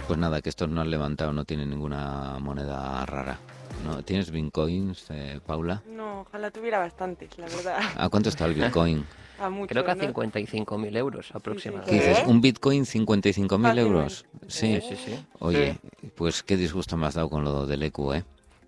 Pues 0.07 0.19
nada, 0.19 0.41
que 0.41 0.49
estos 0.49 0.69
no 0.69 0.81
han 0.81 0.91
levantado, 0.91 1.33
no 1.33 1.45
tienen 1.45 1.69
ninguna 1.69 2.37
moneda 2.39 3.05
rara. 3.05 3.39
¿No? 3.83 4.01
¿Tienes 4.03 4.31
bitcoins, 4.31 5.05
eh, 5.09 5.39
Paula? 5.45 5.81
No, 5.89 6.21
ojalá 6.21 6.49
tuviera 6.49 6.79
bastantes, 6.79 7.37
la 7.37 7.45
verdad. 7.47 7.77
¿A 7.97 8.09
cuánto 8.09 8.29
está 8.29 8.45
el 8.45 8.53
Bitcoin? 8.53 9.05
A 9.37 9.49
muchos, 9.49 9.67
Creo 9.67 9.83
que 9.83 9.91
a 9.91 9.95
¿no? 9.95 10.01
55.000 10.13 10.95
euros 10.95 11.27
¿Qué 11.29 11.37
aproximadamente. 11.37 11.93
dices? 11.93 12.19
¿Qué? 12.21 12.25
¿Un 12.25 12.39
Bitcoin 12.39 12.85
55.000 12.85 13.79
euros? 13.79 14.25
Sí. 14.47 14.79
Sí, 14.79 14.95
sí, 14.95 14.95
sí. 14.95 15.25
Oye, 15.39 15.77
pues 16.15 16.41
qué 16.41 16.55
disgusto 16.55 16.95
me 16.95 17.07
has 17.07 17.15
dado 17.15 17.29
con 17.29 17.43
lo 17.43 17.65
del 17.65 17.83
EQ, 17.83 17.99
¿eh? 18.13 18.23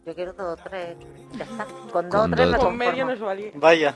Yo 0.05 0.13
quiero 0.13 0.33
dos 0.33 0.59
o 0.59 0.63
tres. 0.69 0.97
Ya 1.37 1.45
está. 1.45 1.65
Con 1.93 2.09
dos 2.09 2.27
o 2.27 2.29
tres 2.29 2.47
dos. 2.47 2.57
me 2.57 2.65
Con 2.65 2.77
medio 2.77 3.05
nos 3.05 3.17
valía. 3.19 3.51
Vaya. 3.55 3.95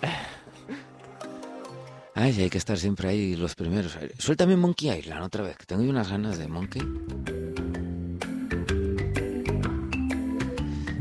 Ay, 2.21 2.39
hay 2.39 2.51
que 2.51 2.59
estar 2.59 2.77
siempre 2.77 3.09
ahí 3.09 3.35
los 3.35 3.55
primeros. 3.55 3.97
Suéltame 4.19 4.55
Monkey 4.55 4.91
Island 4.91 5.23
otra 5.23 5.41
vez, 5.43 5.57
que 5.57 5.65
tengo 5.65 5.81
unas 5.81 6.11
ganas 6.11 6.37
de 6.37 6.47
Monkey. 6.47 6.83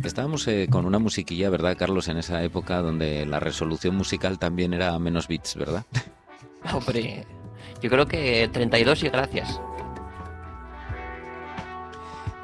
Estábamos 0.02 0.48
eh, 0.48 0.66
con 0.70 0.86
una 0.86 0.98
musiquilla, 0.98 1.50
¿verdad, 1.50 1.76
Carlos? 1.76 2.08
En 2.08 2.16
esa 2.16 2.42
época 2.42 2.78
donde 2.78 3.26
la 3.26 3.38
resolución 3.38 3.96
musical 3.96 4.38
también 4.38 4.72
era 4.72 4.98
menos 4.98 5.28
bits, 5.28 5.56
¿verdad? 5.56 5.84
Hombre, 6.72 7.26
yo 7.82 7.90
creo 7.90 8.06
que 8.08 8.48
32 8.50 9.02
y 9.02 9.08
gracias. 9.10 9.60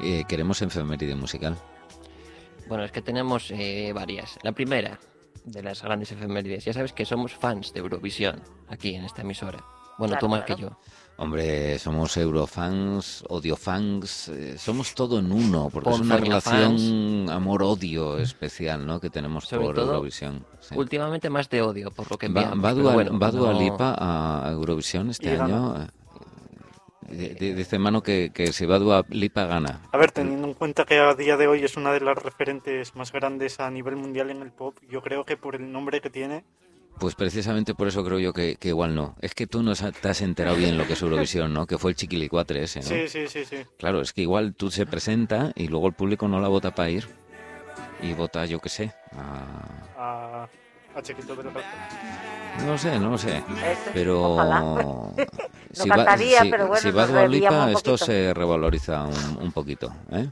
Eh, 0.01 0.23
queremos 0.27 0.61
efeméride 0.61 1.15
musical. 1.15 1.57
Bueno, 2.67 2.83
es 2.83 2.91
que 2.91 3.01
tenemos 3.01 3.49
eh, 3.49 3.91
varias. 3.95 4.37
La 4.43 4.51
primera 4.51 4.99
de 5.47 5.63
las 5.63 5.81
grandes 5.81 6.11
efemérides. 6.11 6.65
Ya 6.65 6.73
sabes 6.73 6.93
que 6.93 7.05
somos 7.05 7.33
fans 7.33 7.73
de 7.73 7.79
Eurovisión 7.79 8.41
aquí 8.67 8.95
en 8.95 9.05
esta 9.05 9.21
emisora. 9.21 9.63
Bueno, 9.97 10.11
Claro, 10.13 10.19
tú 10.19 10.29
más 10.29 10.43
claro. 10.43 10.55
que 10.55 10.61
yo. 10.63 10.77
Hombre, 11.19 11.79
somos 11.79 12.15
eurofans, 12.17 13.23
odiofans, 13.27 14.27
eh, 14.29 14.55
somos 14.59 14.93
todo 14.93 15.17
en 15.17 15.31
uno, 15.31 15.69
porque 15.73 15.89
es 15.89 15.99
una 15.99 16.17
relación 16.17 17.27
amor-odio 17.31 18.19
especial, 18.19 18.85
¿no? 18.85 18.99
Que 18.99 19.09
tenemos 19.09 19.45
Sobre 19.45 19.65
por 19.65 19.75
todo, 19.75 19.93
Eurovisión. 19.93 20.45
sí. 20.59 20.75
Últimamente 20.77 21.31
más 21.31 21.49
de 21.49 21.63
odio, 21.63 21.89
por 21.89 22.11
lo 22.11 22.17
que 22.19 22.27
¿Va, 22.27 22.41
enviamos. 22.43 22.63
va 22.65 22.73
Dua, 22.75 22.93
bueno, 22.93 23.17
va 23.17 23.31
Dua 23.31 23.53
no- 23.53 23.59
Lipa 23.59 23.95
a 23.97 24.51
Eurovisión 24.51 25.09
este 25.09 25.39
año? 25.39 25.87
Di- 27.09 27.53
Dice 27.53 27.79
Mano 27.79 28.01
que, 28.03 28.31
que 28.33 28.51
si 28.53 28.65
va 28.65 28.79
Dua 28.79 29.05
Lipa 29.09 29.45
gana. 29.45 29.81
A 29.91 29.97
ver, 29.97 30.11
teniendo 30.11 30.47
en 30.47 30.53
cuenta 30.53 30.85
que 30.85 30.97
a 30.99 31.13
día 31.15 31.37
de 31.37 31.47
hoy 31.47 31.63
es 31.63 31.77
una 31.77 31.91
de 31.93 32.01
las 32.01 32.17
referentes 32.17 32.95
más 32.95 33.11
grandes 33.11 33.59
a 33.59 33.69
nivel 33.71 33.95
mundial 33.95 34.29
en 34.29 34.41
el 34.41 34.51
pop, 34.51 34.77
yo 34.89 35.01
creo 35.01 35.23
que 35.25 35.37
por 35.37 35.55
el 35.55 35.71
nombre 35.71 36.01
que 36.01 36.09
tiene, 36.09 36.43
Pues 36.99 37.13
precisamente 37.15 37.75
por 37.75 37.87
eso 37.87 38.03
creo 38.03 38.17
yo 38.19 38.33
que, 38.33 38.55
que 38.55 38.69
igual 38.69 38.95
no. 38.95 39.15
Es 39.21 39.35
que 39.35 39.45
tú 39.47 39.61
no 39.63 39.73
te 39.75 40.09
has 40.09 40.21
enterado 40.21 40.57
bien 40.57 40.77
lo 40.77 40.85
que 40.87 40.93
es 40.93 41.01
Eurovisión, 41.01 41.53
¿no? 41.53 41.65
Que 41.67 41.77
fue 41.77 41.91
el 41.91 41.95
chiquilicuatre 41.97 42.63
ese, 42.63 42.79
¿no? 42.79 42.85
sí, 42.87 43.07
sí, 43.07 43.27
sí, 43.27 43.45
sí. 43.45 43.57
Claro, 43.77 44.01
es 44.01 44.13
que 44.13 44.23
igual 44.23 44.55
tú 44.55 44.71
se 44.71 44.85
presenta 44.87 45.51
y 45.55 45.67
luego 45.67 45.87
el 45.87 45.93
público 45.93 46.27
no 46.27 46.39
la 46.39 46.47
vota 46.47 46.71
para 46.73 46.89
ir 46.89 47.07
y 48.01 48.13
vota, 48.13 48.45
yo 48.45 48.59
qué 48.59 48.69
sé, 48.69 48.91
a... 49.15 49.45
A, 49.95 50.47
a 50.95 51.01
Chiquito 51.03 51.35
del 51.35 51.45
Gato. 51.47 51.59
No 52.65 52.71
lo 52.73 52.77
sé, 52.77 52.99
no 52.99 53.09
lo 53.11 53.17
sé. 53.17 53.37
Ese, 53.37 53.91
Pero 53.93 54.33
ojalá. 54.33 54.59
si 55.71 55.89
No 55.89 55.95
va, 55.97 56.03
si- 56.43 56.51
pero 56.51 56.67
bueno, 56.67 56.81
si 56.81 56.91
va 56.91 57.01
nos 57.03 57.11
Dua 57.11 57.21
reiríamos 57.21 57.57
Lipa, 57.59 57.63
un 57.65 57.69
esto 57.77 57.97
se 58.05 58.33
revaloriza 58.33 59.03
un, 59.03 59.37
un 59.43 59.51
poquito, 59.51 59.91
¿eh? 60.11 60.27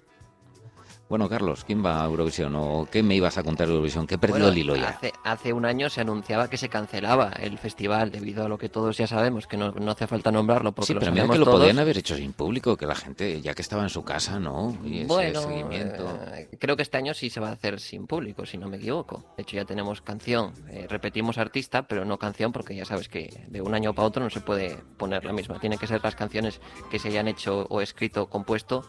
Bueno, 1.08 1.30
Carlos, 1.30 1.64
¿quién 1.66 1.86
va 1.86 2.02
a 2.02 2.06
Eurovisión? 2.06 2.56
¿O 2.56 2.88
qué 2.92 3.04
me 3.04 3.14
ibas 3.14 3.38
a 3.38 3.44
contar 3.44 3.68
de 3.68 3.74
Eurovisión? 3.74 4.08
Que 4.08 4.16
he 4.16 4.18
perdido 4.18 4.40
Bueno, 4.40 4.52
el 4.52 4.58
hilo 4.58 4.76
ya. 4.76 4.90
Hace, 4.90 5.14
hace 5.24 5.54
un 5.54 5.64
año 5.66 5.88
se 5.88 6.02
anunciaba 6.02 6.50
que 6.50 6.58
se 6.58 6.68
cancelaba 6.68 7.30
el 7.40 7.60
festival 7.60 8.10
debido 8.10 8.44
a 8.44 8.50
lo 8.50 8.58
que 8.58 8.70
todos 8.70 8.98
ya 8.98 9.06
sabemos, 9.06 9.46
que 9.46 9.56
no, 9.56 9.72
no 9.72 9.92
hace 9.92 10.08
falta 10.08 10.32
nombrarlo 10.32 10.72
porque 10.72 10.88
Sí, 10.88 10.94
lo 10.96 11.00
pero 11.02 11.12
mira 11.12 11.28
que 11.30 11.38
lo 11.38 11.46
todos. 11.46 11.60
podían 11.60 11.78
haber 11.78 12.00
hecho 12.00 12.16
sin 12.16 12.34
público, 12.34 12.76
que 12.76 12.88
la 12.88 12.96
gente, 12.96 13.40
ya 13.40 13.54
que 13.54 13.62
estaba 13.62 13.84
en 13.84 13.90
su 13.90 14.04
casa, 14.04 14.40
¿no? 14.40 14.76
Y 14.84 14.98
ese 15.02 15.08
Bueno, 15.08 15.42
seguimiento. 15.42 16.20
eh, 16.34 16.50
creo 16.60 16.76
que 16.76 16.82
este 16.82 16.98
año 16.98 17.14
sí 17.14 17.30
se 17.30 17.40
va 17.40 17.50
a 17.50 17.54
hacer 17.54 17.80
sin 17.80 18.08
público, 18.08 18.44
si 18.48 18.58
no 18.58 18.68
me 18.68 18.78
equivoco. 18.78 19.24
De 19.38 19.44
hecho, 19.44 19.58
ya 19.58 19.66
tenemos 19.66 20.02
canción. 20.02 20.54
Eh, 20.72 20.88
repetimos 20.90 21.38
artista, 21.38 21.84
pero 21.88 22.04
no 22.04 22.18
canción, 22.18 22.52
porque 22.52 22.76
ya 22.76 22.84
sabes 22.86 23.10
que 23.10 23.30
de 23.48 23.62
un 23.62 23.76
año 23.76 23.94
para 23.94 24.08
otro 24.08 24.24
no 24.24 24.32
se 24.32 24.42
puede 24.42 24.76
poner 24.98 25.24
la 25.24 25.34
misma. 25.34 25.60
Tienen 25.60 25.78
que 25.78 25.86
ser 25.86 26.02
las 26.04 26.16
canciones 26.16 26.60
que 26.90 26.98
se 26.98 27.10
hayan 27.10 27.28
hecho 27.28 27.68
o 27.70 27.80
escrito, 27.82 28.26
compuesto 28.28 28.84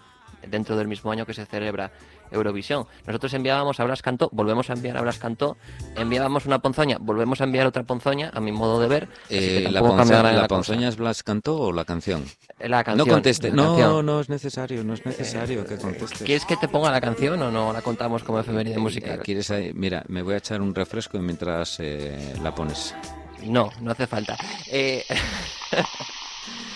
dentro 0.48 0.76
del 0.76 0.88
mismo 0.88 1.10
año 1.10 1.26
que 1.26 1.34
se 1.34 1.46
celebra 1.46 1.90
Eurovisión. 2.30 2.86
Nosotros 3.06 3.32
enviábamos 3.34 3.78
a 3.80 3.84
Blas 3.84 4.02
Cantó, 4.02 4.28
volvemos 4.32 4.70
a 4.70 4.72
enviar 4.72 4.96
a 4.96 5.02
Blas 5.02 5.18
Cantó, 5.18 5.56
enviábamos 5.96 6.46
una 6.46 6.60
ponzoña, 6.60 6.98
volvemos 7.00 7.40
a 7.40 7.44
enviar 7.44 7.66
otra 7.66 7.84
ponzoña, 7.84 8.30
a 8.34 8.40
mi 8.40 8.52
modo 8.52 8.80
de 8.80 8.88
ver. 8.88 9.08
Eh, 9.30 9.68
¿La, 9.70 9.80
ponzoña, 9.80 10.82
la 10.82 10.88
es 10.88 10.96
Blas 10.96 11.22
Cantó 11.22 11.56
o 11.56 11.72
la 11.72 11.84
canción? 11.84 12.24
La 12.58 12.82
canción. 12.84 13.06
no 13.06 13.12
conteste. 13.12 13.50
No, 13.50 13.76
canción. 13.76 14.06
no 14.06 14.20
es 14.20 14.28
necesario, 14.28 14.82
no 14.84 14.94
es 14.94 15.04
necesario 15.04 15.64
que 15.64 15.76
contestes. 15.76 16.22
¿Quieres 16.22 16.44
que 16.44 16.56
te 16.56 16.68
ponga 16.68 16.90
la 16.90 17.00
canción 17.00 17.40
o 17.42 17.50
no 17.50 17.72
la 17.72 17.82
contamos 17.82 18.22
como 18.24 18.40
efeméride 18.40 18.76
Eh, 18.76 18.78
musical? 18.78 19.20
¿Quieres 19.22 19.50
ahí? 19.50 19.72
Mira, 19.74 20.04
me 20.08 20.22
voy 20.22 20.34
a 20.34 20.38
echar 20.38 20.60
un 20.60 20.74
refresco 20.74 21.18
mientras 21.18 21.78
eh, 21.80 22.34
la 22.42 22.54
pones. 22.54 22.94
No, 23.44 23.70
no 23.80 23.92
hace 23.92 24.06
falta. 24.06 24.36
Eh, 24.70 25.04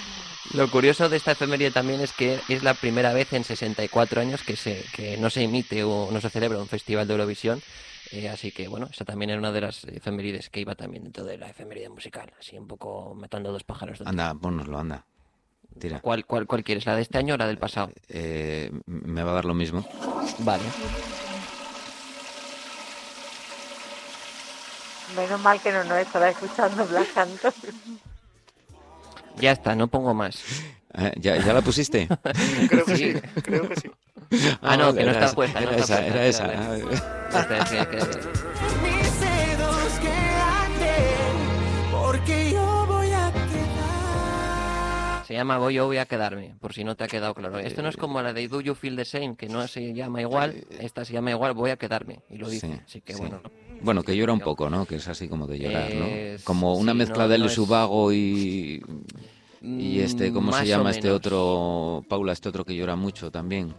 Lo 0.53 0.69
curioso 0.69 1.09
de 1.09 1.17
esta 1.17 1.33
efeméride 1.33 1.71
también 1.71 2.01
es 2.01 2.13
que 2.13 2.41
es 2.49 2.65
la 2.65 2.75
primera 2.75 3.13
vez 3.13 3.33
en 3.33 3.45
64 3.45 4.21
años 4.21 4.43
que, 4.43 4.57
se, 4.57 4.85
que 4.95 5.17
no 5.17 5.31
se 5.31 5.45
emite 5.45 5.85
o 5.85 6.11
no 6.11 6.21
se 6.21 6.29
celebra 6.29 6.59
un 6.59 6.67
festival 6.67 7.07
de 7.07 7.15
Eurovisión. 7.15 7.63
Eh, 8.11 8.29
así 8.29 8.51
que 8.51 8.67
bueno, 8.67 8.89
esa 8.91 9.05
también 9.05 9.31
era 9.31 9.39
una 9.39 9.53
de 9.53 9.61
las 9.61 9.85
efemérides 9.85 10.51
que 10.51 10.61
iba 10.61 10.75
también 10.75 11.05
dentro 11.05 11.23
de 11.23 11.39
la 11.39 11.49
efeméride 11.49 11.89
musical. 11.89 12.33
Así 12.39 12.59
un 12.59 12.67
poco 12.67 13.15
matando 13.15 13.53
dos 13.53 13.63
pájaros. 13.63 14.01
de 14.01 14.09
Anda, 14.09 14.35
pónoslo, 14.35 14.79
anda. 14.79 15.05
Tira. 15.79 16.01
¿Cuál, 16.01 16.27
cuál, 16.27 16.49
¿Cuál 16.49 16.65
quieres? 16.65 16.85
¿La 16.85 16.97
de 16.97 17.03
este 17.03 17.19
año 17.19 17.35
o 17.35 17.37
la 17.37 17.47
del 17.47 17.59
pasado? 17.59 17.93
Eh, 18.09 18.73
me 18.87 19.23
va 19.23 19.31
a 19.31 19.35
dar 19.35 19.45
lo 19.45 19.55
mismo. 19.55 19.87
Vale. 20.41 20.65
Menos 25.15 25.41
mal 25.41 25.61
que 25.61 25.71
no 25.71 25.85
nos 25.85 25.99
estará 25.99 26.31
escuchando 26.31 26.85
Blas 26.87 27.09
Canto. 27.15 27.53
Ya 29.39 29.53
está, 29.53 29.75
no 29.75 29.89
pongo 29.89 30.13
más. 30.15 30.43
Eh, 30.95 31.13
¿Ya, 31.19 31.37
¿Ya 31.37 31.53
la 31.53 31.61
pusiste? 31.63 32.09
Creo 32.69 32.85
que 32.85 32.97
Sí. 32.97 33.13
sí, 33.15 33.21
creo 33.43 33.69
que 33.69 33.77
sí. 33.81 33.91
Ah, 34.63 34.77
no, 34.77 34.93
que 34.95 35.05
no 35.05 35.11
está 35.13 35.33
puesta, 35.33 35.61
Era 35.61 35.77
esa, 35.77 35.97
puesta, 35.99 36.07
era 36.07 36.27
esa. 36.27 36.47
vale. 36.47 36.85
Ah, 36.93 37.29
Ya 37.33 37.41
está, 37.41 37.57
ya 37.59 37.63
está, 37.83 37.93
ya 37.93 37.99
está. 37.99 38.19
mis 38.83 39.21
dedos 39.21 39.93
quédate, 40.01 40.95
porque 41.93 42.51
yo 42.53 42.87
voy 42.87 43.13
a 43.13 43.33
quedar. 43.33 45.25
Se 45.27 45.35
llama 45.35 45.59
Voy 45.59 45.75
yo 45.75 45.87
voy 45.87 45.99
a 45.99 46.07
quedarme, 46.07 46.55
por 46.61 46.73
si 46.75 46.83
no 46.85 46.97
te 46.97 47.05
ha 47.05 47.09
quedado 47.09 47.35
claro. 47.35 47.59
Esto 47.59 47.83
no 47.83 47.89
es 47.89 47.97
como 47.97 48.21
la 48.23 48.33
de 48.33 48.47
Do 48.49 48.61
You 48.61 48.75
Feel 48.75 48.97
the 48.97 49.05
Same, 49.05 49.37
que 49.37 49.49
no 49.49 49.67
se 49.69 49.93
llama 49.95 50.21
igual, 50.21 50.65
esta 50.81 51.05
se 51.05 51.13
llama 51.13 51.31
igual 51.31 51.55
Voy 51.55 51.71
a 51.71 51.77
quedarme, 51.77 52.21
y 52.29 52.37
lo 52.39 52.49
dice. 52.49 52.67
Sí, 52.67 52.81
Así 52.85 53.01
que 53.01 53.15
sí. 53.15 53.21
bueno. 53.21 53.41
Bueno, 53.83 54.03
que 54.03 54.17
llora 54.17 54.33
un 54.33 54.41
poco, 54.41 54.69
¿no? 54.71 54.85
Que 54.87 54.97
es 54.97 55.09
así 55.09 55.29
como 55.29 55.47
de 55.47 55.59
llorar, 55.59 55.95
¿no? 55.95 56.07
Como 56.45 56.75
una 56.77 56.93
sí, 56.93 56.99
mezcla 56.99 57.25
no- 57.25 57.29
de 57.29 57.39
no 57.39 57.45
El 57.45 57.51
es- 57.51 57.55
Subago 57.55 58.13
y... 58.13 58.83
Y 59.63 60.01
este, 60.01 60.33
¿cómo 60.33 60.53
Mm, 60.53 60.55
se 60.55 60.67
llama 60.67 60.91
este 60.91 61.11
otro? 61.11 62.03
Paula, 62.09 62.33
este 62.33 62.49
otro 62.49 62.65
que 62.65 62.75
llora 62.75 62.97
mucho 62.97 63.31
también. 63.31 63.75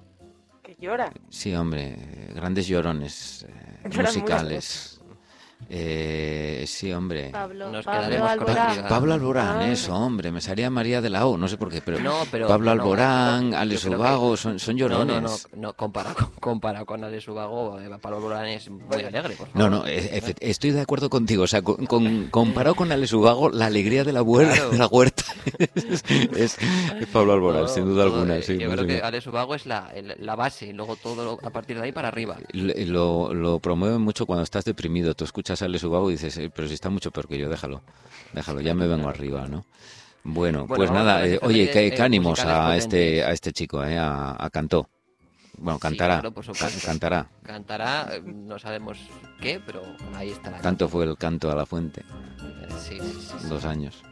Que 0.62 0.76
llora. 0.80 1.12
Sí, 1.30 1.56
hombre, 1.56 1.98
grandes 2.36 2.68
llorones 2.68 3.48
eh, 3.50 3.90
musicales. 3.98 4.91
Eh, 5.70 6.66
sí, 6.68 6.92
hombre. 6.92 7.30
Pablo, 7.32 7.72
Nos 7.72 7.86
Pablo 7.86 8.02
quedaremos 8.02 8.30
con 8.32 8.40
Alborán. 8.40 8.56
la 8.68 8.74
liga. 8.76 8.88
Pablo 8.90 9.14
Alborán, 9.14 9.58
Ah. 9.60 9.72
eso, 9.72 9.96
hombre, 9.96 10.32
me 10.32 10.42
salía 10.42 10.70
María 10.70 11.02
de 11.02 11.10
la 11.10 11.26
O, 11.26 11.38
no 11.38 11.48
sé 11.48 11.58
por 11.58 11.70
qué, 11.70 11.82
pero, 11.82 12.00
No, 12.00 12.14
pero- 12.30 12.48
Pablo 12.48 12.66
no, 12.76 12.82
Alborán, 12.82 13.52
yo 13.52 13.58
Alex 13.58 13.86
Ubago, 13.86 14.36
son, 14.38 14.60
son 14.60 14.76
No, 14.76 14.80
llorones. 14.80 15.22
no, 15.22 15.22
no, 15.22 15.38
no 15.68 15.74
comparado 15.74 16.16
con, 16.16 16.28
comparado 16.40 16.86
con 16.86 17.04
Ale 17.04 17.22
Subago, 17.22 17.80
eh, 17.80 17.90
Pablo 18.02 18.18
Alborán 18.18 18.48
es 18.48 18.70
muy 18.70 18.84
alegre, 19.04 19.36
por 19.36 19.48
No, 19.54 19.54
favor. 19.54 19.72
no, 19.72 19.86
efe- 19.86 20.36
estoy 20.42 20.72
de 20.72 20.82
acuerdo 20.82 21.10
contigo. 21.10 21.44
O 21.44 21.48
sea, 21.48 21.62
con, 21.62 21.86
con- 21.86 22.28
comparado 22.28 22.76
con 22.76 22.92
Alex 22.92 23.14
Ubago, 23.14 23.50
la 23.50 23.68
alegría 23.68 24.04
de 24.04 24.12
la, 24.14 24.22
huer- 24.24 24.52
Claro. 24.54 24.70
de 24.72 24.78
la 24.78 24.88
huerta 24.88 25.24
es, 25.58 26.04
es- 26.36 26.58
es 27.00 27.08
Pablo 27.14 27.34
Alborán, 27.34 27.70
sin 27.70 27.86
duda 27.86 28.04
alguna. 28.04 28.38
eh, 28.38 28.44
sí, 28.44 28.58
yo 28.58 28.70
creo 28.72 28.86
que 28.86 28.94
menos. 28.94 29.04
Ale 29.04 29.22
Subago 29.22 29.56
es 29.56 29.66
la, 29.66 29.90
el- 29.96 30.16
la 30.20 30.36
base, 30.36 30.68
y 30.68 30.74
luego 30.74 30.96
todo 30.98 31.24
lo- 31.24 31.40
a 31.48 31.50
partir 31.50 31.78
de 31.78 31.84
ahí 31.84 31.92
para 31.92 32.10
arriba. 32.10 32.38
Lo, 32.54 33.34
lo 33.34 33.60
promueven 33.60 34.02
mucho 34.02 34.26
cuando 34.26 34.44
estás 34.44 34.66
deprimido. 34.66 35.14
Tú 35.16 35.24
escuchas 35.24 35.51
a 35.60 35.66
Alex 35.66 35.84
Ubago 35.84 36.10
y 36.10 36.14
dices, 36.14 36.38
"Eh, 36.38 36.52
pero 36.54 36.68
si 36.68 36.76
está 36.76 36.90
mucho 36.90 37.12
peor 37.12 37.28
que 37.28 37.38
yo, 37.38 37.50
déjalo. 37.50 37.82
Déjalo, 38.34 38.62
ya 38.62 38.74
me 38.74 38.88
vengo 38.88 39.10
arriba, 39.10 39.48
¿no? 39.48 39.66
Bueno, 40.24 40.66
Bueno, 40.68 40.76
pues 40.76 40.92
nada, 40.92 41.26
eh, 41.26 41.40
oye, 41.42 41.70
qué 41.72 41.88
eh, 41.88 42.02
ánimos 42.02 42.40
a 42.46 42.78
este, 42.78 43.24
a 43.24 43.32
este 43.32 43.52
chico, 43.52 43.84
eh, 43.84 43.98
a, 43.98 44.36
a 44.38 44.50
Cantó. 44.52 44.88
Bueno, 45.58 45.78
Sí, 45.78 45.82
cantará, 45.82 46.22
claro, 46.22 46.32
por 46.34 46.46
cantará. 46.84 47.28
Cantará, 47.44 48.10
no 48.24 48.58
sabemos 48.60 48.98
qué, 49.42 49.60
pero 49.66 49.82
ahí 50.16 50.30
estará. 50.30 50.60
Tanto 50.62 50.88
fue 50.88 51.06
el 51.06 51.18
canto 51.18 51.52
a 51.52 51.56
la 51.56 51.66
fuente, 51.66 52.04
Sí, 52.80 53.00
sí, 53.00 53.12
sí, 53.20 53.36
sí. 53.42 53.48
dos 53.48 53.66
años. 53.66 54.04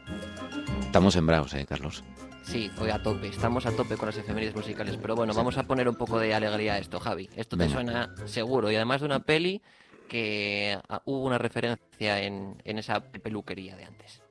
Estamos 0.81 1.13
sembrados, 1.13 1.53
eh, 1.53 1.65
Carlos. 1.67 2.03
Sí, 2.43 2.69
hoy 2.79 2.89
a 2.89 3.01
tope, 3.01 3.27
estamos 3.27 3.65
a 3.67 3.71
tope 3.71 3.95
con 3.95 4.07
las 4.07 4.17
efemérides 4.17 4.55
musicales, 4.55 4.97
pero 4.99 5.15
bueno, 5.15 5.33
vamos 5.35 5.57
a 5.57 5.63
poner 5.63 5.87
un 5.87 5.95
poco 5.95 6.19
de 6.19 6.33
alegría 6.33 6.73
a 6.73 6.77
esto, 6.79 6.99
Javi. 6.99 7.29
Esto 7.35 7.55
te 7.57 7.63
Venga. 7.65 7.73
suena 7.75 8.15
seguro, 8.25 8.71
y 8.71 8.75
además 8.75 9.01
de 9.01 9.05
una 9.05 9.19
peli 9.19 9.61
que 10.09 10.77
ah, 10.89 11.01
hubo 11.05 11.23
una 11.23 11.37
referencia 11.37 12.21
en, 12.21 12.61
en 12.65 12.79
esa 12.79 12.99
peluquería 12.99 13.77
de 13.77 13.85
antes. 13.85 14.21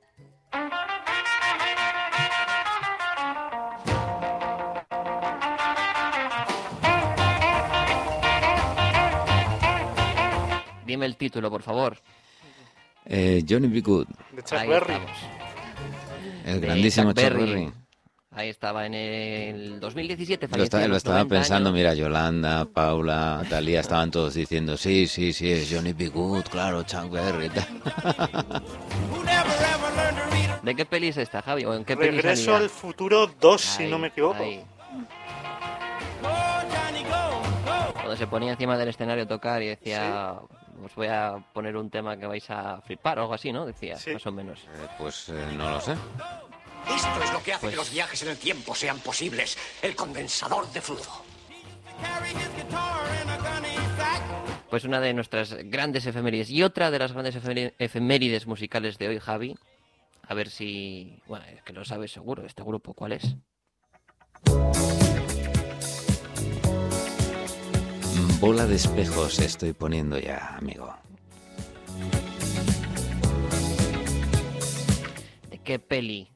Dime 10.85 11.05
el 11.05 11.17
título, 11.17 11.49
por 11.49 11.61
favor. 11.61 11.97
Eh, 13.05 13.43
Johnny 13.47 13.67
B. 13.67 13.81
Good, 13.81 14.07
De 14.35 14.43
Chuck 14.43 14.67
Berry. 14.67 14.93
el 16.45 16.59
grandísimo 16.59 17.13
Chuck 17.13 17.23
Chuck 17.23 17.33
Berry. 17.37 17.71
Ahí 18.31 18.49
estaba 18.49 18.85
en 18.85 18.93
el 18.93 19.79
2017. 19.79 20.47
Lo, 20.49 20.57
lo 20.57 20.63
estaba 20.63 20.83
90 21.23 21.27
pensando, 21.35 21.69
años. 21.69 21.77
mira, 21.77 21.93
Yolanda, 21.95 22.65
Paula, 22.65 23.43
Talía, 23.49 23.79
estaban 23.79 24.11
todos 24.11 24.35
diciendo, 24.35 24.77
sí, 24.77 25.07
sí, 25.07 25.33
sí, 25.33 25.51
es 25.51 25.67
Johnny 25.73 25.93
B. 25.93 26.09
Good, 26.09 26.43
claro, 26.43 26.83
Chuck 26.83 27.09
Berry. 27.09 27.47
y 27.47 27.49
tal. 27.49 27.67
¿De 30.63 30.75
qué 30.75 30.85
peli 30.85 31.07
es 31.07 31.17
esta, 31.17 31.41
Javi? 31.41 31.65
¿O 31.65 31.73
en 31.73 31.83
qué 31.83 31.95
Regreso 31.95 32.55
al 32.55 32.69
futuro 32.69 33.25
2, 33.39 33.61
si 33.61 33.87
no 33.87 33.97
me 33.97 34.09
equivoco. 34.09 34.43
ahí. 34.43 34.63
Cuando 37.93 38.15
se 38.15 38.27
ponía 38.27 38.51
encima 38.51 38.77
del 38.77 38.89
escenario 38.89 39.23
a 39.23 39.27
tocar 39.27 39.63
y 39.63 39.67
decía, 39.69 40.35
os 40.85 40.93
voy 40.95 41.07
a 41.07 41.43
poner 41.53 41.75
un 41.75 41.89
tema 41.89 42.15
que 42.17 42.27
vais 42.27 42.47
a 42.51 42.79
flipar 42.81 43.17
o 43.17 43.21
algo 43.23 43.33
así, 43.33 43.51
¿no? 43.51 43.65
Decía, 43.65 43.95
Sí. 43.95 44.11
más 44.13 44.25
o 44.27 44.31
menos. 44.31 44.59
Eh, 44.59 44.87
pues 44.99 45.29
eh, 45.29 45.45
no 45.57 45.69
lo 45.71 45.81
sé. 45.81 45.95
Esto 46.95 47.23
es 47.23 47.33
lo 47.33 47.43
que 47.43 47.53
hace 47.53 47.61
Pues- 47.61 47.71
que 47.71 47.77
los 47.77 47.91
viajes 47.91 48.21
en 48.23 48.29
el 48.29 48.37
tiempo 48.37 48.75
sean 48.75 48.99
posibles. 48.99 49.57
El 49.81 49.95
condensador 49.95 50.71
de 50.71 50.81
flujo. 50.81 51.23
Pues 54.69 54.83
una 54.83 54.99
de 54.99 55.13
nuestras 55.13 55.53
grandes 55.53 56.05
efemérides. 56.05 56.49
Y 56.49 56.63
otra 56.63 56.91
de 56.91 56.99
las 56.99 57.11
grandes 57.13 57.35
efemérides 57.79 58.47
musicales 58.47 58.97
de 58.97 59.07
hoy, 59.07 59.19
Javi. 59.19 59.55
A 60.27 60.33
ver 60.33 60.49
si... 60.49 61.21
Bueno, 61.27 61.45
es 61.45 61.63
que 61.63 61.73
lo 61.73 61.83
sabes 61.83 62.11
seguro, 62.11 62.45
este 62.45 62.61
grupo, 62.63 62.93
¿cuál 62.93 63.13
es? 63.13 63.35
Bola 68.39 68.65
de 68.67 68.75
espejos 68.75 69.39
estoy 69.39 69.73
poniendo 69.73 70.17
ya, 70.19 70.55
amigo. 70.55 70.95
¿De 75.49 75.57
qué 75.57 75.79
peli 75.79 76.29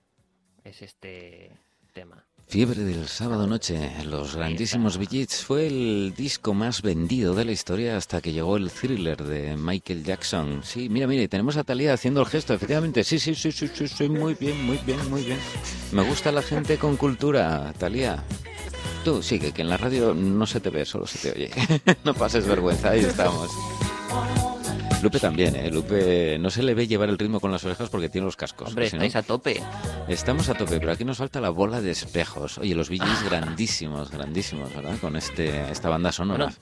es 0.63 0.81
este 0.81 1.51
tema? 1.93 2.23
Fiebre 2.47 2.83
del 2.83 3.07
sábado 3.07 3.47
noche, 3.47 3.89
los 4.05 4.35
grandísimos 4.35 4.97
Billets 4.97 5.43
fue 5.43 5.65
el 5.65 6.13
disco 6.15 6.53
más 6.53 6.81
vendido 6.81 7.33
de 7.33 7.45
la 7.45 7.51
historia 7.51 7.97
hasta 7.97 8.21
que 8.21 8.31
llegó 8.31 8.57
el 8.57 8.69
thriller 8.69 9.23
de 9.23 9.55
Michael 9.55 10.03
Jackson. 10.03 10.61
Sí, 10.63 10.89
mira, 10.89 11.11
y 11.11 11.27
tenemos 11.27 11.57
a 11.57 11.63
Talía 11.63 11.93
haciendo 11.93 12.19
el 12.19 12.27
gesto, 12.27 12.53
efectivamente. 12.53 13.03
Sí, 13.03 13.17
sí, 13.17 13.33
sí, 13.33 13.51
sí, 13.51 13.67
sí, 13.73 13.87
sí, 13.87 14.09
muy 14.09 14.35
bien, 14.35 14.63
muy 14.65 14.77
bien, 14.85 15.09
muy 15.09 15.23
bien. 15.23 15.39
Me 15.93 16.03
gusta 16.03 16.31
la 16.31 16.43
gente 16.43 16.77
con 16.77 16.95
cultura, 16.95 17.73
Talía. 17.79 18.23
Tú 19.03 19.23
sigue, 19.23 19.51
que 19.51 19.63
en 19.63 19.69
la 19.69 19.77
radio 19.77 20.13
no 20.13 20.45
se 20.45 20.59
te 20.59 20.69
ve, 20.69 20.85
solo 20.85 21.07
se 21.07 21.17
te 21.17 21.31
oye. 21.31 21.51
no 22.03 22.13
pases 22.13 22.45
vergüenza, 22.45 22.91
ahí 22.91 22.99
estamos. 22.99 23.49
Lupe 25.03 25.19
también, 25.19 25.55
¿eh? 25.55 25.69
Lupe 25.69 26.37
no 26.39 26.49
se 26.49 26.63
le 26.63 26.73
ve 26.73 26.87
llevar 26.87 27.09
el 27.09 27.17
ritmo 27.19 27.39
con 27.39 27.51
las 27.51 27.63
orejas 27.65 27.89
porque 27.89 28.09
tiene 28.09 28.25
los 28.25 28.35
cascos. 28.35 28.69
Hombre, 28.69 28.89
si 28.89 28.95
no- 28.97 29.03
estáis 29.03 29.15
a 29.23 29.27
tope. 29.27 29.61
Estamos 30.07 30.49
a 30.49 30.53
tope, 30.55 30.79
pero 30.79 30.91
aquí 30.91 31.03
nos 31.05 31.17
falta 31.17 31.39
la 31.41 31.49
bola 31.49 31.81
de 31.81 31.91
espejos. 31.91 32.57
Oye, 32.57 32.73
los 32.75 32.89
VGs 32.89 33.23
grandísimos, 33.25 34.09
grandísimos, 34.11 34.73
¿verdad? 34.73 34.97
Con 34.99 35.15
este 35.15 35.69
esta 35.71 35.89
banda 35.89 36.11
sonora. 36.11 36.45
Bueno, 36.45 36.57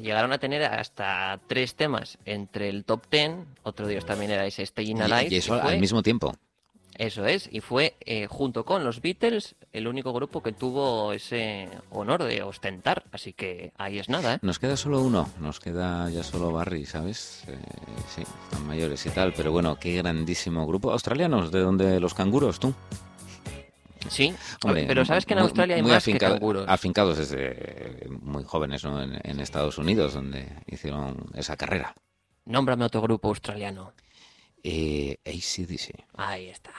llegaron 0.00 0.32
a 0.32 0.38
tener 0.38 0.62
hasta 0.64 1.40
tres 1.46 1.74
temas 1.74 2.18
entre 2.24 2.68
el 2.68 2.84
top 2.84 3.06
ten. 3.08 3.46
Otro 3.62 3.86
de 3.86 3.94
ellos 3.94 4.06
también 4.06 4.30
era 4.30 4.46
ese 4.46 4.64
Staying 4.64 5.02
Alive. 5.02 5.28
y, 5.34 5.36
eso 5.38 5.58
fue- 5.58 5.72
al 5.72 5.80
mismo 5.80 6.02
tiempo. 6.02 6.36
Eso 6.96 7.26
es, 7.26 7.48
y 7.52 7.60
fue 7.60 7.94
eh, 8.04 8.26
junto 8.28 8.64
con 8.64 8.84
los 8.84 9.00
Beatles 9.00 9.54
el 9.72 9.86
único 9.88 10.12
grupo 10.12 10.42
que 10.42 10.52
tuvo 10.52 11.12
ese 11.12 11.68
honor 11.90 12.24
de 12.24 12.42
ostentar. 12.42 13.04
Así 13.12 13.32
que 13.32 13.72
ahí 13.76 13.98
es 13.98 14.08
nada, 14.08 14.34
¿eh? 14.34 14.38
Nos 14.42 14.58
queda 14.58 14.76
solo 14.76 15.00
uno, 15.02 15.28
nos 15.40 15.60
queda 15.60 16.08
ya 16.10 16.22
solo 16.22 16.52
Barry, 16.52 16.86
¿sabes? 16.86 17.44
Eh, 17.48 17.58
sí, 18.14 18.22
están 18.44 18.66
mayores 18.66 19.04
y 19.06 19.10
tal, 19.10 19.32
pero 19.34 19.52
bueno, 19.52 19.76
qué 19.78 19.96
grandísimo 19.96 20.66
grupo. 20.66 20.90
Australianos, 20.92 21.50
de 21.52 21.60
donde 21.60 22.00
los 22.00 22.14
canguros, 22.14 22.58
tú. 22.58 22.72
Sí, 24.08 24.32
Hombre, 24.64 24.84
pero 24.86 25.04
sabes 25.04 25.26
que 25.26 25.34
en 25.34 25.40
muy- 25.40 25.48
Australia 25.48 25.76
hay 25.76 25.82
muy 25.82 25.90
más 25.90 26.04
que 26.04 26.16
canguros. 26.18 26.64
Afincados 26.68 27.18
desde 27.18 28.06
muy 28.22 28.42
jóvenes, 28.44 28.82
¿no? 28.84 29.02
En, 29.02 29.18
en 29.22 29.40
Estados 29.40 29.76
Unidos, 29.76 30.14
donde 30.14 30.48
hicieron 30.66 31.26
esa 31.34 31.56
carrera. 31.56 31.94
Nómbrame 32.46 32.84
otro 32.86 33.02
grupo 33.02 33.28
australiano. 33.28 33.92
Eh, 34.64 35.18
ACDC. 35.24 36.04
Ahí 36.14 36.48
está. 36.48 36.72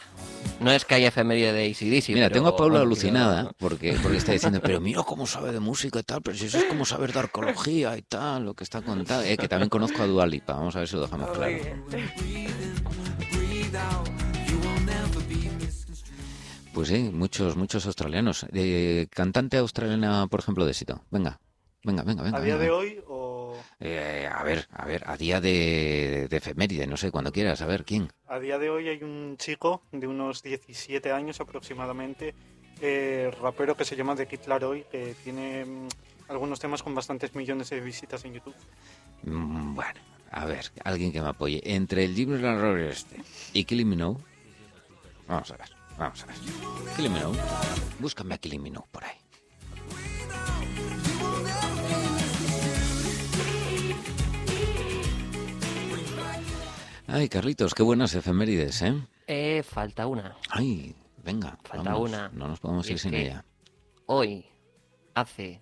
No 0.59 0.71
es 0.71 0.83
que 0.83 0.95
haya 0.95 1.07
efeméride 1.07 1.53
de 1.53 1.71
ACDC. 1.71 2.09
Mira, 2.09 2.27
pero, 2.27 2.33
tengo 2.33 2.47
a 2.49 2.57
Paula 2.57 2.81
alucinada 2.81 3.51
porque, 3.57 3.97
porque 4.01 4.17
está 4.17 4.33
diciendo, 4.33 4.59
pero 4.61 4.81
mira 4.81 5.03
cómo 5.03 5.25
sabe 5.27 5.51
de 5.51 5.59
música 5.59 5.99
y 5.99 6.03
tal, 6.03 6.21
pero 6.21 6.37
si 6.37 6.45
eso 6.45 6.57
es 6.57 6.65
como 6.65 6.85
saber 6.85 7.13
de 7.13 7.19
arqueología 7.19 7.97
y 7.97 8.01
tal, 8.01 8.45
lo 8.45 8.53
que 8.53 8.63
está 8.63 8.81
contando. 8.81 9.23
Eh, 9.23 9.37
que 9.37 9.47
también 9.47 9.69
conozco 9.69 10.03
a 10.03 10.07
Dualipa, 10.07 10.53
vamos 10.53 10.75
a 10.75 10.79
ver 10.79 10.87
si 10.87 10.95
lo 10.95 11.03
dejamos 11.03 11.29
claro. 11.31 11.57
Pues 16.73 16.87
sí, 16.87 17.09
muchos, 17.11 17.55
muchos 17.55 17.85
australianos. 17.85 18.45
Eh, 18.53 19.07
cantante 19.09 19.57
australiana, 19.57 20.27
por 20.27 20.39
ejemplo, 20.39 20.65
de 20.65 20.71
éxito. 20.71 21.01
Venga, 21.09 21.39
venga, 21.83 22.03
venga, 22.03 22.23
venga. 22.23 22.37
A 22.37 22.41
día 22.41 22.55
venga. 22.55 22.65
de 22.65 22.71
hoy, 22.71 23.01
Eh, 23.81 24.27
a 24.29 24.43
ver, 24.43 24.67
a 24.73 24.85
ver, 24.85 25.03
a 25.07 25.15
día 25.15 25.39
de, 25.39 26.27
de 26.29 26.37
efeméride, 26.37 26.85
no 26.85 26.97
sé, 26.97 27.11
cuando 27.11 27.31
quieras, 27.31 27.61
a 27.61 27.65
ver, 27.65 27.85
¿quién? 27.85 28.11
a 28.27 28.37
día 28.39 28.57
de 28.59 28.69
hoy 28.69 28.89
hay 28.89 29.01
un 29.03 29.37
chico 29.37 29.83
de 29.93 30.05
unos 30.05 30.43
17 30.43 31.11
años 31.13 31.39
aproximadamente, 31.39 32.35
eh, 32.81 33.31
rapero 33.41 33.75
que 33.77 33.85
se 33.85 33.95
llama 33.95 34.15
The 34.17 34.27
Kid 34.27 34.41
Laroi, 34.47 34.83
que 34.91 35.15
tiene 35.23 35.63
mm, 35.63 35.87
algunos 36.27 36.59
temas 36.59 36.83
con 36.83 36.93
bastantes 36.93 37.33
millones 37.35 37.69
de 37.69 37.79
visitas 37.79 38.23
en 38.25 38.33
YouTube. 38.33 38.55
Mm, 39.23 39.75
Bueno, 39.75 39.99
a 40.31 40.45
ver, 40.45 40.71
alguien 40.83 41.11
que 41.13 41.21
me 41.21 41.29
apoye. 41.29 41.61
Entre 41.63 42.03
el 42.03 42.15
Jimmy 42.15 42.35
Error 42.35 42.77
este 42.79 43.15
y 43.53 43.63
Kylie 43.63 43.85
Minogue, 43.85 44.21
vamos 45.25 45.51
a 45.51 45.57
ver, 45.57 45.69
vamos 45.97 46.21
a 46.23 46.25
ver. 46.25 46.35
Kylie 46.97 47.09
Minogue, 47.09 47.39
búscame 47.99 48.35
a 48.35 48.37
Kylie 48.37 48.59
Minogue 48.59 48.87
por 48.91 49.05
ahí. 49.05 49.15
Ay, 57.12 57.28
Carlitos, 57.30 57.74
qué 57.74 57.84
buenas 57.84 58.13
efemérides, 58.13 58.82
¿eh? 58.84 58.93
Eh, 59.28 59.63
falta 59.63 60.08
una. 60.08 60.36
Ay, 60.50 60.95
venga, 61.24 61.58
Falta 61.63 61.91
vamos, 61.93 62.10
una. 62.10 62.30
No 62.30 62.48
nos 62.48 62.60
podemos 62.60 62.88
Y 62.89 62.93
ir 62.93 63.00
sin 63.00 63.12
que 63.12 63.22
ella. 63.22 63.45
Hoy, 64.06 64.45
hace 65.15 65.62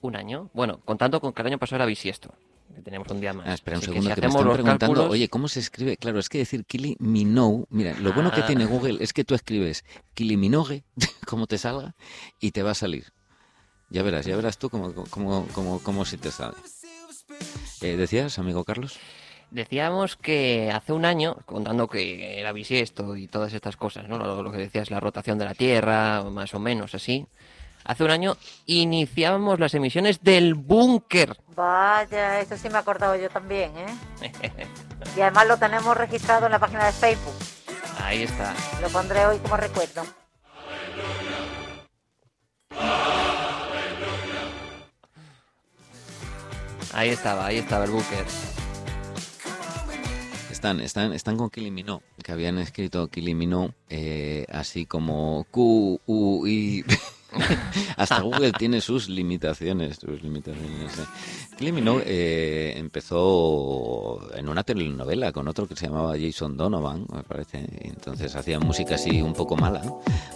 un 0.00 0.16
año, 0.16 0.50
bueno, 0.54 0.80
contando 0.84 1.20
con 1.20 1.32
que 1.32 1.42
el 1.42 1.48
año 1.48 1.58
pasado 1.58 1.76
era 1.76 1.86
bisiesto, 1.86 2.34
que 2.74 2.80
tenemos 2.82 3.08
un 3.10 3.20
día 3.20 3.32
más. 3.32 3.46
Ah, 3.48 3.54
espera 3.54 3.76
un 3.76 3.82
Así 3.82 3.86
que 3.86 3.92
segundo, 3.92 4.10
si 4.10 4.14
que 4.14 4.20
me 4.20 4.26
están 4.28 4.42
preguntando, 4.52 4.78
cálculos- 4.94 5.10
oye, 5.10 5.28
¿cómo 5.28 5.48
se 5.48 5.60
escribe? 5.60 5.96
Claro, 5.96 6.18
es 6.20 6.28
que 6.28 6.38
decir 6.38 6.64
Kylie 6.64 6.96
Minogue, 7.00 7.64
mira, 7.70 7.94
lo 8.00 8.12
bueno 8.12 8.30
que 8.30 8.40
Ah. 8.42 8.46
tiene 8.46 8.64
Google 8.66 9.02
es 9.02 9.12
que 9.12 9.24
tú 9.24 9.34
escribes 9.34 9.84
Kylie 10.14 10.36
Minogue, 10.36 10.84
como 11.28 11.46
te 11.46 11.58
salga, 11.58 11.94
y 12.40 12.52
te 12.52 12.62
va 12.62 12.70
a 12.70 12.74
salir. 12.74 13.12
Ya 13.90 14.02
verás, 14.02 14.26
ya 14.26 14.36
verás 14.36 14.58
tú 14.58 14.68
cómo, 14.70 14.92
cómo, 15.10 15.46
cómo, 15.52 15.80
cómo 15.82 16.04
si 16.04 16.18
te 16.18 16.30
sale. 16.30 16.56
Eh, 17.80 17.96
¿Decías, 17.96 18.38
amigo 18.38 18.64
Carlos? 18.64 18.98
Decíamos 19.50 20.16
que 20.16 20.70
hace 20.72 20.92
un 20.92 21.04
año, 21.04 21.36
contando 21.46 21.88
que 21.88 22.38
era 22.38 22.52
bisiesto 22.52 23.16
y 23.16 23.28
todas 23.28 23.52
estas 23.54 23.76
cosas, 23.76 24.08
¿no? 24.08 24.18
Lo, 24.18 24.42
lo 24.42 24.52
que 24.52 24.58
decías, 24.58 24.90
la 24.90 25.00
rotación 25.00 25.38
de 25.38 25.46
la 25.46 25.54
Tierra, 25.54 26.22
más 26.24 26.52
o 26.54 26.58
menos 26.58 26.94
así. 26.94 27.26
Hace 27.84 28.04
un 28.04 28.10
año 28.10 28.36
iniciábamos 28.66 29.58
las 29.58 29.72
emisiones 29.72 30.22
del 30.22 30.52
búnker. 30.54 31.34
Vaya, 31.56 32.40
eso 32.40 32.56
sí 32.58 32.68
me 32.68 32.74
he 32.74 32.78
acordado 32.78 33.16
yo 33.16 33.30
también, 33.30 33.72
¿eh? 33.76 34.32
Y 35.16 35.20
además 35.20 35.46
lo 35.48 35.56
tenemos 35.56 35.96
registrado 35.96 36.46
en 36.46 36.52
la 36.52 36.58
página 36.58 36.84
de 36.84 36.92
Facebook. 36.92 37.34
Ahí 38.02 38.24
está. 38.24 38.54
Lo 38.82 38.88
pondré 38.88 39.26
hoy 39.26 39.38
como 39.38 39.56
recuerdo. 39.56 40.02
Ahí 46.92 47.10
estaba, 47.10 47.46
ahí 47.46 47.58
estaba 47.58 47.84
el 47.84 47.90
búnker. 47.90 48.26
Están, 50.58 50.80
están, 50.80 51.12
están 51.12 51.36
con 51.36 51.50
Kylie 51.50 51.70
Minogue, 51.70 52.02
que 52.20 52.32
habían 52.32 52.58
escrito 52.58 53.06
Kylie 53.06 53.36
Minogue 53.36 53.74
eh, 53.88 54.44
así 54.50 54.86
como 54.86 55.46
Q, 55.52 56.00
U, 56.04 56.46
I. 56.48 56.84
Hasta 57.96 58.20
Google 58.22 58.50
tiene 58.50 58.80
sus 58.80 59.08
limitaciones, 59.08 59.98
sus 59.98 60.20
limitaciones. 60.20 60.98
eh. 60.98 61.04
Kylie 61.56 61.70
Minogue 61.70 62.02
eh, 62.04 62.74
empezó 62.76 64.18
en 64.34 64.48
una 64.48 64.64
telenovela 64.64 65.30
con 65.30 65.46
otro 65.46 65.68
que 65.68 65.76
se 65.76 65.86
llamaba 65.86 66.16
Jason 66.20 66.56
Donovan, 66.56 67.06
me 67.14 67.22
parece. 67.22 67.64
entonces 67.82 68.34
hacía 68.34 68.58
música 68.58 68.96
así 68.96 69.22
un 69.22 69.34
poco 69.34 69.54
mala, 69.56 69.80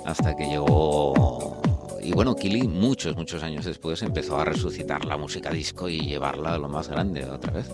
hasta 0.06 0.37
que 0.37 0.44
llegó... 0.46 1.61
Y 2.00 2.12
bueno, 2.12 2.37
Kylie 2.37 2.68
muchos, 2.68 3.16
muchos 3.16 3.42
años 3.42 3.64
después 3.64 4.00
empezó 4.02 4.38
a 4.38 4.44
resucitar 4.44 5.04
la 5.04 5.16
música 5.16 5.50
disco 5.50 5.88
y 5.88 5.98
llevarla 5.98 6.54
a 6.54 6.58
lo 6.58 6.68
más 6.68 6.88
grande 6.88 7.24
otra 7.24 7.54
vez. 7.54 7.68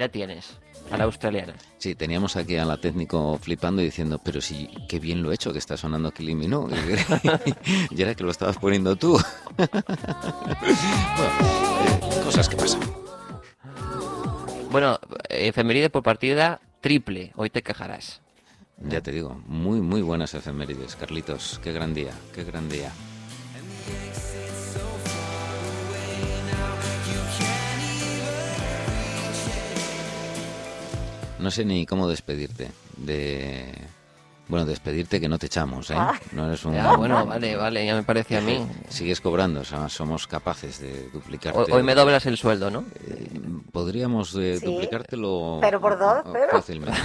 Ahí 0.00 0.06
la 0.06 0.08
tienes. 0.12 0.56
a 0.90 0.96
la 0.96 1.04
australiana. 1.04 1.52
Sí, 1.76 1.94
teníamos 1.94 2.34
aquí 2.36 2.56
a 2.56 2.64
la 2.64 2.78
técnico 2.78 3.38
flipando 3.38 3.82
y 3.82 3.84
diciendo, 3.84 4.18
pero 4.24 4.40
sí, 4.40 4.70
qué 4.88 4.98
bien 4.98 5.22
lo 5.22 5.30
he 5.30 5.34
hecho 5.34 5.52
que 5.52 5.58
está 5.58 5.76
sonando 5.76 6.10
Killing 6.10 6.38
Me 6.38 6.48
No. 6.48 6.68
y 7.90 8.00
era 8.00 8.14
que 8.14 8.24
lo 8.24 8.30
estabas 8.30 8.56
poniendo 8.56 8.96
tú. 8.96 9.20
bueno, 9.58 9.70
eh, 11.82 12.22
cosas 12.24 12.48
que 12.48 12.56
pasan. 12.56 12.80
Bueno, 14.70 14.98
efeméride 15.28 15.90
por 15.90 16.02
partida 16.02 16.60
triple. 16.80 17.32
Hoy 17.36 17.50
te 17.50 17.62
quejarás. 17.62 18.22
Ya 18.78 19.02
te 19.02 19.12
digo, 19.12 19.38
muy, 19.46 19.82
muy 19.82 20.00
buenas 20.00 20.32
efemérides, 20.32 20.96
Carlitos. 20.96 21.60
Qué 21.62 21.72
gran 21.72 21.92
día, 21.92 22.12
qué 22.34 22.42
gran 22.44 22.70
día. 22.70 22.90
No 31.40 31.50
sé 31.50 31.64
ni 31.64 31.86
cómo 31.86 32.06
despedirte 32.08 32.70
de... 32.96 33.72
Bueno, 34.48 34.66
despedirte 34.66 35.20
que 35.20 35.28
no 35.28 35.38
te 35.38 35.46
echamos, 35.46 35.90
¿eh? 35.90 35.94
Ah. 35.96 36.18
No 36.32 36.48
eres 36.48 36.64
un... 36.64 36.74
Ya, 36.74 36.96
bueno, 36.96 37.24
vale, 37.24 37.54
vale, 37.56 37.86
ya 37.86 37.94
me 37.94 38.02
parece 38.02 38.36
a 38.36 38.40
mí. 38.40 38.66
Sigues 38.88 39.20
cobrando, 39.20 39.60
o 39.60 39.64
sea, 39.64 39.88
somos 39.88 40.26
capaces 40.26 40.80
de 40.80 41.08
duplicarte. 41.12 41.58
Hoy, 41.60 41.70
hoy 41.70 41.82
me 41.84 41.94
doblas 41.94 42.26
el 42.26 42.36
sueldo, 42.36 42.68
¿no? 42.70 42.84
Eh, 43.06 43.30
Podríamos 43.70 44.34
eh, 44.34 44.58
Sí, 44.58 44.66
duplicártelo 44.66 45.58
pero 45.60 45.80
por 45.80 45.96
dos, 45.98 46.22
pero. 46.32 46.50
fácilmente. 46.50 46.98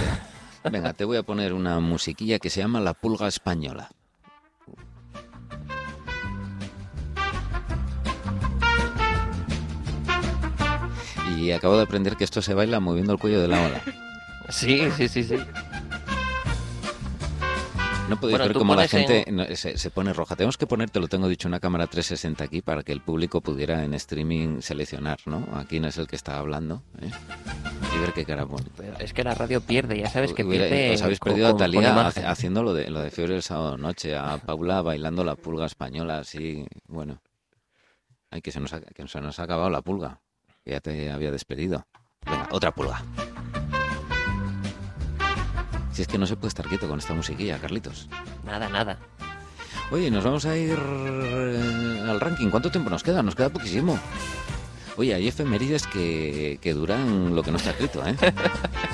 Venga, 0.70 0.92
te 0.92 1.04
voy 1.04 1.16
a 1.18 1.22
poner 1.22 1.52
una 1.52 1.78
musiquilla 1.78 2.40
que 2.40 2.50
se 2.50 2.60
llama 2.60 2.80
La 2.80 2.94
Pulga 2.94 3.28
Española. 3.28 3.88
Y 11.36 11.52
acabo 11.52 11.76
de 11.76 11.82
aprender 11.82 12.16
que 12.16 12.24
esto 12.24 12.42
se 12.42 12.54
baila 12.54 12.80
moviendo 12.80 13.12
el 13.12 13.18
cuello 13.18 13.40
de 13.40 13.48
la 13.48 13.62
ola. 13.66 13.82
Sí, 14.48 14.88
sí, 14.96 15.08
sí, 15.08 15.24
sí. 15.24 15.36
No 18.08 18.20
podéis 18.20 18.38
Bueno, 18.38 18.44
ver 18.52 18.56
cómo 18.56 18.74
la 18.76 18.84
en- 18.84 18.88
gente 18.88 19.56
se, 19.56 19.76
se 19.76 19.90
pone 19.90 20.12
roja. 20.12 20.36
Tenemos 20.36 20.56
que 20.56 20.68
poner, 20.68 20.90
te 20.90 21.00
lo 21.00 21.08
tengo 21.08 21.26
dicho, 21.28 21.48
una 21.48 21.58
cámara 21.58 21.88
360 21.88 22.44
aquí 22.44 22.62
para 22.62 22.84
que 22.84 22.92
el 22.92 23.00
público 23.00 23.40
pudiera 23.40 23.82
en 23.82 23.94
streaming 23.94 24.60
seleccionar, 24.60 25.18
¿no? 25.26 25.44
A 25.54 25.64
quién 25.64 25.84
es 25.84 25.98
el 25.98 26.06
que 26.06 26.14
está 26.14 26.38
hablando. 26.38 26.82
¿eh? 27.02 27.10
Y 27.96 27.98
ver 27.98 28.12
qué 28.12 28.24
cara 28.24 28.46
es 29.00 29.12
que 29.12 29.24
la 29.24 29.34
radio 29.34 29.60
pierde, 29.60 29.98
ya 29.98 30.08
sabes 30.08 30.32
que 30.34 30.44
pierde. 30.44 30.94
os 30.94 31.02
habéis 31.02 31.18
perdido 31.18 31.48
a 31.48 31.50
con- 31.50 31.58
Talía 31.58 32.06
hace- 32.06 32.24
haciendo 32.24 32.62
lo 32.62 32.74
de, 32.74 32.90
lo 32.90 33.00
de 33.00 33.10
Fiebre 33.10 33.34
el 33.34 33.42
sábado 33.42 33.76
noche, 33.76 34.16
a 34.16 34.38
Paula 34.38 34.82
bailando 34.82 35.24
la 35.24 35.34
pulga 35.34 35.66
española, 35.66 36.18
así, 36.18 36.64
bueno. 36.86 37.20
Ay, 38.30 38.40
que 38.40 38.52
se 38.52 38.60
nos 38.60 38.72
ha, 38.72 38.80
que 38.82 39.08
se 39.08 39.20
nos 39.20 39.40
ha 39.40 39.42
acabado 39.42 39.68
la 39.70 39.82
pulga, 39.82 40.20
que 40.64 40.70
ya 40.72 40.80
te 40.80 41.10
había 41.10 41.32
despedido. 41.32 41.86
Venga, 42.24 42.48
otra 42.52 42.70
pulga. 42.72 43.02
Si 45.96 46.02
es 46.02 46.08
que 46.08 46.18
no 46.18 46.26
se 46.26 46.36
puede 46.36 46.48
estar 46.48 46.66
quieto 46.66 46.86
con 46.86 46.98
esta 46.98 47.14
musiquilla, 47.14 47.58
Carlitos. 47.58 48.06
Nada, 48.44 48.68
nada. 48.68 48.98
Oye, 49.90 50.10
nos 50.10 50.24
vamos 50.24 50.44
a 50.44 50.54
ir 50.54 50.78
eh, 50.78 52.02
al 52.06 52.20
ranking. 52.20 52.50
¿Cuánto 52.50 52.70
tiempo 52.70 52.90
nos 52.90 53.02
queda? 53.02 53.22
Nos 53.22 53.34
queda 53.34 53.48
poquísimo. 53.48 53.98
Oye, 54.98 55.14
hay 55.14 55.26
efemérides 55.26 55.86
que, 55.86 56.58
que 56.60 56.74
duran 56.74 57.34
lo 57.34 57.42
que 57.42 57.50
no 57.50 57.56
está 57.56 57.70
escrito, 57.70 58.06
¿eh? 58.06 58.14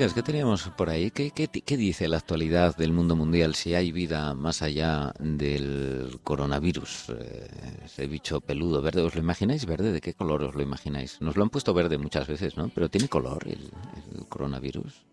Chicas, 0.00 0.14
¿qué 0.14 0.22
teníamos 0.22 0.66
por 0.78 0.88
ahí? 0.88 1.10
¿Qué, 1.10 1.30
qué, 1.30 1.46
qué 1.46 1.76
dice 1.76 2.08
la 2.08 2.16
actualidad 2.16 2.74
del 2.74 2.90
mundo 2.90 3.16
mundial? 3.16 3.54
Si 3.54 3.74
hay 3.74 3.92
vida 3.92 4.32
más 4.32 4.62
allá 4.62 5.12
del 5.18 6.18
coronavirus, 6.24 7.10
eh, 7.10 7.46
ese 7.84 8.06
bicho 8.06 8.40
peludo 8.40 8.80
verde, 8.80 9.02
¿os 9.02 9.14
lo 9.14 9.20
imagináis 9.20 9.66
verde? 9.66 9.92
¿De 9.92 10.00
qué 10.00 10.14
color 10.14 10.42
os 10.44 10.54
lo 10.54 10.62
imagináis? 10.62 11.20
Nos 11.20 11.36
lo 11.36 11.42
han 11.42 11.50
puesto 11.50 11.74
verde 11.74 11.98
muchas 11.98 12.26
veces, 12.26 12.56
¿no? 12.56 12.70
Pero 12.74 12.88
tiene 12.88 13.08
color 13.08 13.46
el, 13.46 13.70
el 14.16 14.26
coronavirus. 14.26 15.04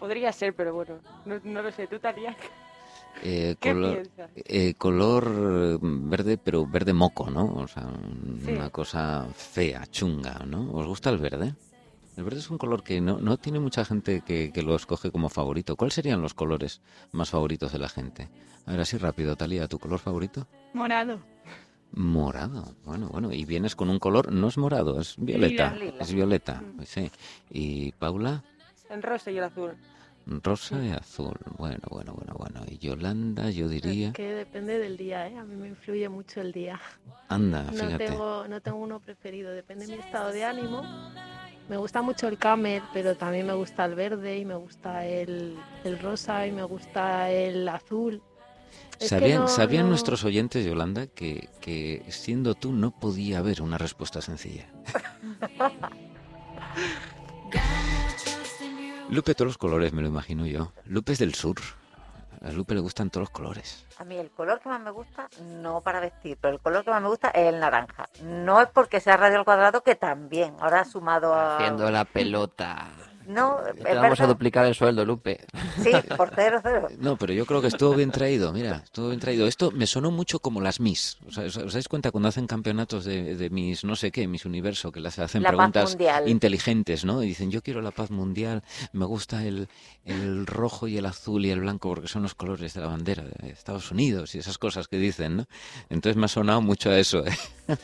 Podría 0.00 0.32
ser, 0.32 0.52
pero 0.52 0.74
bueno, 0.74 0.98
no, 1.24 1.38
no 1.44 1.62
lo 1.62 1.70
sé. 1.70 1.86
¿Tú, 1.86 2.00
Talia? 2.00 2.36
Eh, 3.22 3.54
¿Qué 3.60 3.72
color, 3.72 4.02
eh, 4.34 4.74
color 4.74 5.32
eh, 5.32 5.78
verde, 5.80 6.38
pero 6.38 6.66
verde 6.66 6.92
moco, 6.92 7.30
¿no? 7.30 7.54
O 7.54 7.68
sea, 7.68 7.88
Sí. 8.44 8.50
una 8.50 8.70
cosa 8.70 9.28
fea, 9.32 9.86
chunga, 9.86 10.44
¿no? 10.44 10.72
¿Os 10.72 10.88
gusta 10.88 11.10
el 11.10 11.18
verde? 11.18 11.54
El 12.18 12.24
verde 12.24 12.40
es 12.40 12.50
un 12.50 12.58
color 12.58 12.82
que 12.82 13.00
no, 13.00 13.18
no 13.20 13.36
tiene 13.36 13.60
mucha 13.60 13.84
gente 13.84 14.22
que, 14.22 14.50
que 14.52 14.62
lo 14.62 14.74
escoge 14.74 15.12
como 15.12 15.28
favorito. 15.28 15.76
¿Cuáles 15.76 15.94
serían 15.94 16.20
los 16.20 16.34
colores 16.34 16.80
más 17.12 17.30
favoritos 17.30 17.70
de 17.72 17.78
la 17.78 17.88
gente? 17.88 18.28
A 18.66 18.72
ver, 18.72 18.80
así 18.80 18.96
rápido, 18.98 19.36
Talía, 19.36 19.68
¿tu 19.68 19.78
color 19.78 20.00
favorito? 20.00 20.48
Morado. 20.74 21.20
Morado. 21.92 22.74
Bueno, 22.84 23.08
bueno, 23.08 23.32
y 23.32 23.44
vienes 23.44 23.76
con 23.76 23.88
un 23.88 24.00
color, 24.00 24.32
no 24.32 24.48
es 24.48 24.58
morado, 24.58 25.00
es 25.00 25.14
violeta. 25.16 25.74
Lila. 25.76 25.94
Es 26.00 26.12
violeta, 26.12 26.60
Mm. 26.60 26.82
sí. 26.84 27.10
Y 27.50 27.92
Paula, 27.92 28.42
El 28.90 29.00
rosa 29.02 29.30
y 29.30 29.38
el 29.38 29.44
azul. 29.44 29.76
rosa 30.26 30.84
y 30.84 30.90
azul. 30.90 31.36
Bueno, 31.56 31.82
bueno, 31.88 32.14
bueno, 32.14 32.34
bueno. 32.36 32.60
Y 32.68 32.78
Yolanda, 32.78 33.48
yo 33.50 33.68
diría... 33.68 34.08
Es 34.08 34.14
que 34.14 34.34
depende 34.34 34.78
del 34.80 34.96
día, 34.96 35.28
¿eh? 35.28 35.38
A 35.38 35.44
mí 35.44 35.54
me 35.54 35.68
influye 35.68 36.08
mucho 36.08 36.40
el 36.40 36.50
día. 36.52 36.80
Anda, 37.28 37.62
No 37.62 37.72
fíjate. 37.72 38.06
tengo, 38.06 38.48
no 38.48 38.60
tengo 38.60 38.78
uno 38.78 38.98
preferido, 38.98 39.52
depende 39.52 39.86
de 39.86 39.92
mi 39.96 39.98
estado 40.02 40.32
de 40.32 40.44
ánimo. 40.44 40.82
Me 41.68 41.76
gusta 41.76 42.00
mucho 42.02 42.28
el 42.28 42.38
camel, 42.38 42.82
pero 42.92 43.14
también 43.16 43.46
me 43.46 43.52
gusta 43.52 43.84
el 43.84 43.94
verde 43.94 44.38
y 44.38 44.44
me 44.44 44.54
gusta 44.56 45.04
el, 45.06 45.56
el 45.84 45.98
rosa 45.98 46.46
y 46.46 46.52
me 46.52 46.62
gusta 46.62 47.30
el 47.30 47.68
azul. 47.68 48.22
Es 48.98 49.08
¿Sabían, 49.10 49.42
no- 49.42 49.48
¿sabían 49.48 49.82
no- 49.84 49.90
nuestros 49.90 50.24
oyentes, 50.24 50.64
Yolanda, 50.64 51.06
que, 51.06 51.48
que 51.60 52.02
siendo 52.08 52.54
tú 52.54 52.72
no 52.72 52.90
podía 52.90 53.38
haber 53.38 53.60
una 53.62 53.76
respuesta 53.78 54.20
sencilla? 54.22 54.66
Lupe, 59.10 59.34
todos 59.34 59.46
los 59.48 59.58
colores, 59.58 59.92
me 59.92 60.02
lo 60.02 60.08
imagino 60.08 60.46
yo. 60.46 60.72
Lupe 60.84 61.12
es 61.12 61.18
del 61.18 61.34
sur. 61.34 61.56
A 62.40 62.52
Lupe 62.52 62.74
le 62.74 62.80
gustan 62.80 63.10
todos 63.10 63.22
los 63.22 63.30
colores. 63.30 63.86
A 63.98 64.04
mí 64.04 64.16
el 64.16 64.30
color 64.30 64.60
que 64.60 64.68
más 64.68 64.80
me 64.80 64.90
gusta, 64.90 65.28
no 65.42 65.80
para 65.80 66.00
vestir, 66.00 66.38
pero 66.40 66.54
el 66.54 66.60
color 66.60 66.84
que 66.84 66.90
más 66.90 67.02
me 67.02 67.08
gusta 67.08 67.30
es 67.30 67.52
el 67.52 67.58
naranja. 67.58 68.08
No 68.22 68.60
es 68.60 68.68
porque 68.68 69.00
sea 69.00 69.16
radio 69.16 69.38
al 69.38 69.44
cuadrado, 69.44 69.82
que 69.82 69.96
también, 69.96 70.54
ahora 70.60 70.84
sumado 70.84 71.34
a... 71.34 71.56
Haciendo 71.56 71.90
la 71.90 72.04
pelota. 72.04 72.86
No, 73.28 73.58
Te 73.84 73.94
vamos 73.94 74.18
a 74.20 74.26
duplicar 74.26 74.64
el 74.64 74.74
sueldo, 74.74 75.04
Lupe. 75.04 75.44
Sí, 75.82 75.92
por 76.16 76.32
cero, 76.34 76.60
cero. 76.62 76.88
No, 76.98 77.18
pero 77.18 77.34
yo 77.34 77.44
creo 77.44 77.60
que 77.60 77.66
estuvo 77.66 77.92
bien 77.94 78.10
traído, 78.10 78.54
mira, 78.54 78.80
estuvo 78.82 79.08
bien 79.08 79.20
traído. 79.20 79.46
Esto 79.46 79.70
me 79.70 79.86
sonó 79.86 80.10
mucho 80.10 80.40
como 80.40 80.62
las 80.62 80.80
Miss. 80.80 81.18
O 81.26 81.30
sea, 81.30 81.44
¿Os 81.44 81.74
dais 81.74 81.88
cuenta 81.88 82.10
cuando 82.10 82.30
hacen 82.30 82.46
campeonatos 82.46 83.04
de, 83.04 83.36
de 83.36 83.50
Miss, 83.50 83.84
no 83.84 83.96
sé 83.96 84.10
qué, 84.12 84.26
Miss 84.26 84.46
Universo, 84.46 84.90
que 84.92 85.00
las 85.00 85.18
hacen 85.18 85.42
La 85.42 85.50
preguntas 85.50 85.98
inteligentes, 86.24 87.04
¿no? 87.04 87.22
Y 87.22 87.26
dicen, 87.26 87.50
yo 87.50 87.60
quiero 87.60 87.82
la 87.82 87.90
paz 87.90 88.10
mundial, 88.10 88.62
me 88.92 89.04
gusta 89.04 89.44
el, 89.44 89.68
el 90.06 90.46
rojo 90.46 90.88
y 90.88 90.96
el 90.96 91.04
azul 91.04 91.44
y 91.44 91.50
el 91.50 91.60
blanco 91.60 91.90
porque 91.90 92.08
son 92.08 92.22
los 92.22 92.34
colores 92.34 92.72
de 92.72 92.80
la 92.80 92.86
bandera 92.86 93.24
de 93.24 93.50
Estados 93.50 93.90
Unidos 93.90 94.34
y 94.34 94.38
esas 94.38 94.56
cosas 94.56 94.88
que 94.88 94.96
dicen, 94.96 95.36
¿no? 95.36 95.44
Entonces 95.90 96.16
me 96.16 96.24
ha 96.24 96.28
sonado 96.28 96.62
mucho 96.62 96.88
a 96.88 96.98
eso, 96.98 97.26
¿eh? 97.26 97.36
No, 97.68 97.76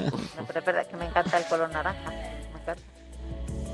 pero 0.46 0.61
es 0.61 0.64
verdad 0.64 0.87
que 0.87 0.96
me 0.96 1.04
encanta 1.04 1.37
el 1.37 1.44
color 1.44 1.70
naranja. 1.70 2.11
Me 2.11 2.61
encanta. 2.62 2.93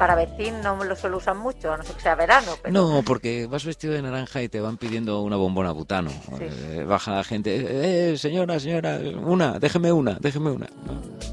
Para 0.00 0.14
vestir 0.14 0.54
no 0.62 0.82
lo 0.82 0.96
suelo 0.96 1.18
usar 1.18 1.34
mucho, 1.36 1.70
a 1.70 1.76
no 1.76 1.84
sé 1.84 1.92
que 1.92 2.00
sea 2.00 2.14
verano, 2.14 2.52
pero 2.62 2.72
No, 2.72 3.02
porque 3.02 3.46
vas 3.46 3.66
vestido 3.66 3.92
de 3.92 4.00
naranja 4.00 4.40
y 4.42 4.48
te 4.48 4.58
van 4.58 4.78
pidiendo 4.78 5.20
una 5.20 5.36
bombona 5.36 5.72
butano. 5.72 6.10
Eh, 6.40 6.84
baja 6.88 7.16
la 7.16 7.22
gente, 7.22 8.12
eh, 8.12 8.16
señora, 8.16 8.58
señora, 8.58 8.98
una, 9.22 9.58
déjeme 9.58 9.92
una, 9.92 10.16
déjeme 10.18 10.52
una. 10.52 10.70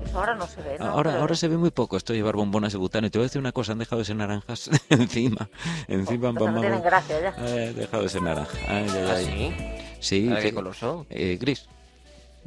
Eso 0.06 0.20
ahora 0.20 0.36
no 0.36 0.46
se 0.48 0.62
ve, 0.62 0.76
¿no? 0.80 0.86
Ahora, 0.86 1.12
Pero- 1.12 1.22
ahora 1.22 1.36
se 1.36 1.48
ve 1.48 1.56
muy 1.58 1.72
poco 1.72 1.96
esto 1.96 2.12
de 2.12 2.20
llevar 2.20 2.36
bombonas 2.36 2.74
de 2.74 2.78
butano. 2.78 3.08
Y 3.08 3.10
te 3.10 3.18
voy 3.18 3.24
a 3.24 3.28
decir 3.28 3.40
una 3.40 3.54
cosa, 3.54 3.72
han 3.72 3.80
dejado 3.80 4.00
de 4.00 4.06
ser 4.06 4.18
naranjas 4.18 4.70
encima. 4.90 5.48
Encima, 5.88 6.34
Pues 6.34 6.52
no 6.52 6.60
tienen 6.60 6.82
gracia 6.84 7.22
ya. 7.22 7.36
Eh, 7.48 7.72
dejado 7.74 8.04
de 8.04 8.10
ser 8.10 8.22
naranja. 8.22 8.58
Ay, 8.68 8.86
ay, 8.94 9.06
¿Ah, 9.08 9.14
ay. 9.16 9.26
sí? 9.26 9.56
Sí, 10.02 10.28
¿Ahora 10.28 10.42
que- 10.42 10.50
qué 10.50 10.54
color 10.54 10.76
son? 10.76 11.06
eh, 11.10 11.38
gris. 11.40 11.70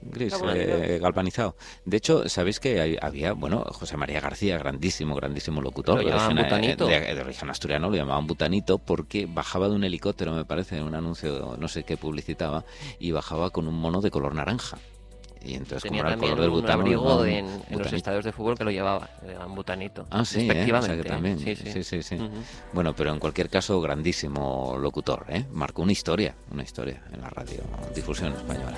Gris, 0.02 0.34
eh, 0.54 0.98
galvanizado. 1.00 1.56
De 1.84 1.96
hecho, 1.96 2.28
¿sabéis 2.28 2.58
que 2.60 2.80
hay- 2.80 2.96
había, 3.00 3.32
bueno, 3.32 3.64
José 3.72 3.96
María 3.96 4.20
García, 4.20 4.58
grandísimo, 4.58 5.14
grandísimo 5.14 5.60
locutor. 5.60 6.02
Lo 6.02 6.08
de 6.08 6.14
origen, 6.14 6.38
eh, 6.38 6.42
Butanito. 6.44 6.86
De, 6.86 7.14
de 7.14 7.20
origen 7.20 7.50
asturiano, 7.50 7.90
lo 7.90 7.96
llamaban 7.96 8.26
Butanito 8.26 8.78
porque 8.78 9.26
bajaba 9.26 9.68
de 9.68 9.74
un 9.74 9.84
helicóptero, 9.84 10.32
me 10.32 10.44
parece, 10.44 10.78
en 10.78 10.84
un 10.84 10.94
anuncio, 10.94 11.56
no 11.58 11.68
sé 11.68 11.84
qué 11.84 11.96
publicitaba, 11.96 12.64
y 12.98 13.10
bajaba 13.12 13.50
con 13.50 13.68
un 13.68 13.74
mono 13.74 14.00
de 14.00 14.10
color 14.10 14.34
naranja. 14.34 14.78
Y 15.42 15.54
entonces, 15.54 15.84
Tenía 15.84 16.02
como 16.02 16.08
era 16.08 16.14
el 16.16 16.20
color 16.20 16.40
del 16.40 16.48
un 16.50 16.54
butano, 16.56 16.80
abrigo 16.82 17.24
en, 17.24 17.46
en 17.70 17.78
los 17.78 17.90
estadios 17.94 18.26
de 18.26 18.30
fútbol 18.32 18.58
que 18.58 18.64
lo 18.64 18.70
llevaba, 18.70 19.08
le 19.24 19.32
llamaban 19.32 19.54
butanito. 19.54 20.06
Ah, 20.10 20.22
sí, 20.22 20.40
¿eh? 20.40 20.42
O 20.42 20.44
sea 20.44 20.52
Respectivamente, 20.52 21.02
que 21.02 21.08
también. 21.08 21.38
Sí, 21.38 21.82
sí. 21.82 22.02
sí. 22.02 22.18
Bueno, 22.74 22.94
pero 22.94 23.10
en 23.10 23.18
cualquier 23.18 23.48
caso, 23.48 23.80
grandísimo 23.80 24.76
locutor, 24.78 25.24
¿eh? 25.30 25.46
Marcó 25.50 25.80
una 25.80 25.92
historia, 25.92 26.34
una 26.50 26.62
historia 26.62 27.02
en 27.10 27.22
la 27.22 27.30
radio 27.30 27.62
difusión 27.94 28.34
española. 28.34 28.76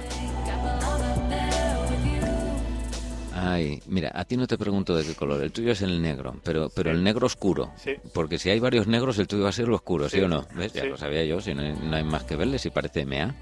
Ay, 3.44 3.82
mira, 3.86 4.10
a 4.14 4.24
ti 4.24 4.36
no 4.36 4.46
te 4.46 4.56
pregunto 4.58 4.94
de 4.96 5.04
qué 5.04 5.14
color, 5.14 5.42
el 5.42 5.50
tuyo 5.52 5.72
es 5.72 5.82
el 5.82 6.00
negro, 6.00 6.36
pero, 6.44 6.68
pero 6.74 6.90
Sí. 6.90 6.96
el 6.96 7.02
negro 7.04 7.26
oscuro. 7.26 7.72
Sí. 7.76 7.92
Porque 8.14 8.38
si 8.38 8.50
hay 8.50 8.60
varios 8.60 8.86
negros, 8.86 9.18
el 9.18 9.26
tuyo 9.26 9.42
va 9.44 9.48
a 9.48 9.52
ser 9.52 9.68
lo 9.68 9.76
oscuro, 9.76 10.08
¿sí, 10.08 10.18
Sí. 10.18 10.22
o 10.22 10.28
no? 10.28 10.46
¿Ves? 10.54 10.72
Ya 10.72 10.82
Sí. 10.82 10.88
lo 10.88 10.96
sabía 10.96 11.24
yo, 11.24 11.40
si 11.40 11.54
no 11.54 11.62
hay, 11.62 11.72
no 11.74 11.96
hay 11.96 12.04
más 12.04 12.24
que 12.24 12.36
verle, 12.36 12.58
si 12.58 12.70
parece 12.70 13.04
MEA. 13.04 13.34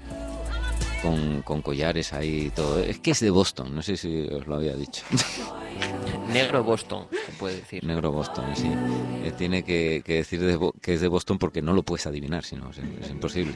Con, 1.01 1.41
con 1.41 1.63
collares 1.63 2.13
ahí 2.13 2.45
y 2.45 2.49
todo. 2.51 2.77
Es 2.79 2.99
que 2.99 3.09
es 3.11 3.19
de 3.21 3.31
Boston, 3.31 3.73
no 3.73 3.81
sé 3.81 3.97
si 3.97 4.21
os 4.27 4.45
lo 4.45 4.55
había 4.55 4.75
dicho. 4.75 5.03
Negro 6.31 6.63
Boston, 6.63 7.07
se 7.25 7.31
puede 7.33 7.55
decir. 7.55 7.83
negro 7.83 8.11
Boston, 8.11 8.45
sí. 8.55 8.69
Eh, 9.23 9.33
tiene 9.37 9.63
que, 9.63 10.03
que 10.05 10.15
decir 10.17 10.39
de 10.41 10.55
Bo- 10.55 10.73
que 10.79 10.93
es 10.93 11.01
de 11.01 11.07
Boston 11.07 11.39
porque 11.39 11.61
no 11.63 11.73
lo 11.73 11.81
puedes 11.83 12.05
adivinar, 12.05 12.43
si 12.43 12.55
no, 12.55 12.69
es, 12.69 12.77
es 12.77 13.09
imposible. 13.09 13.53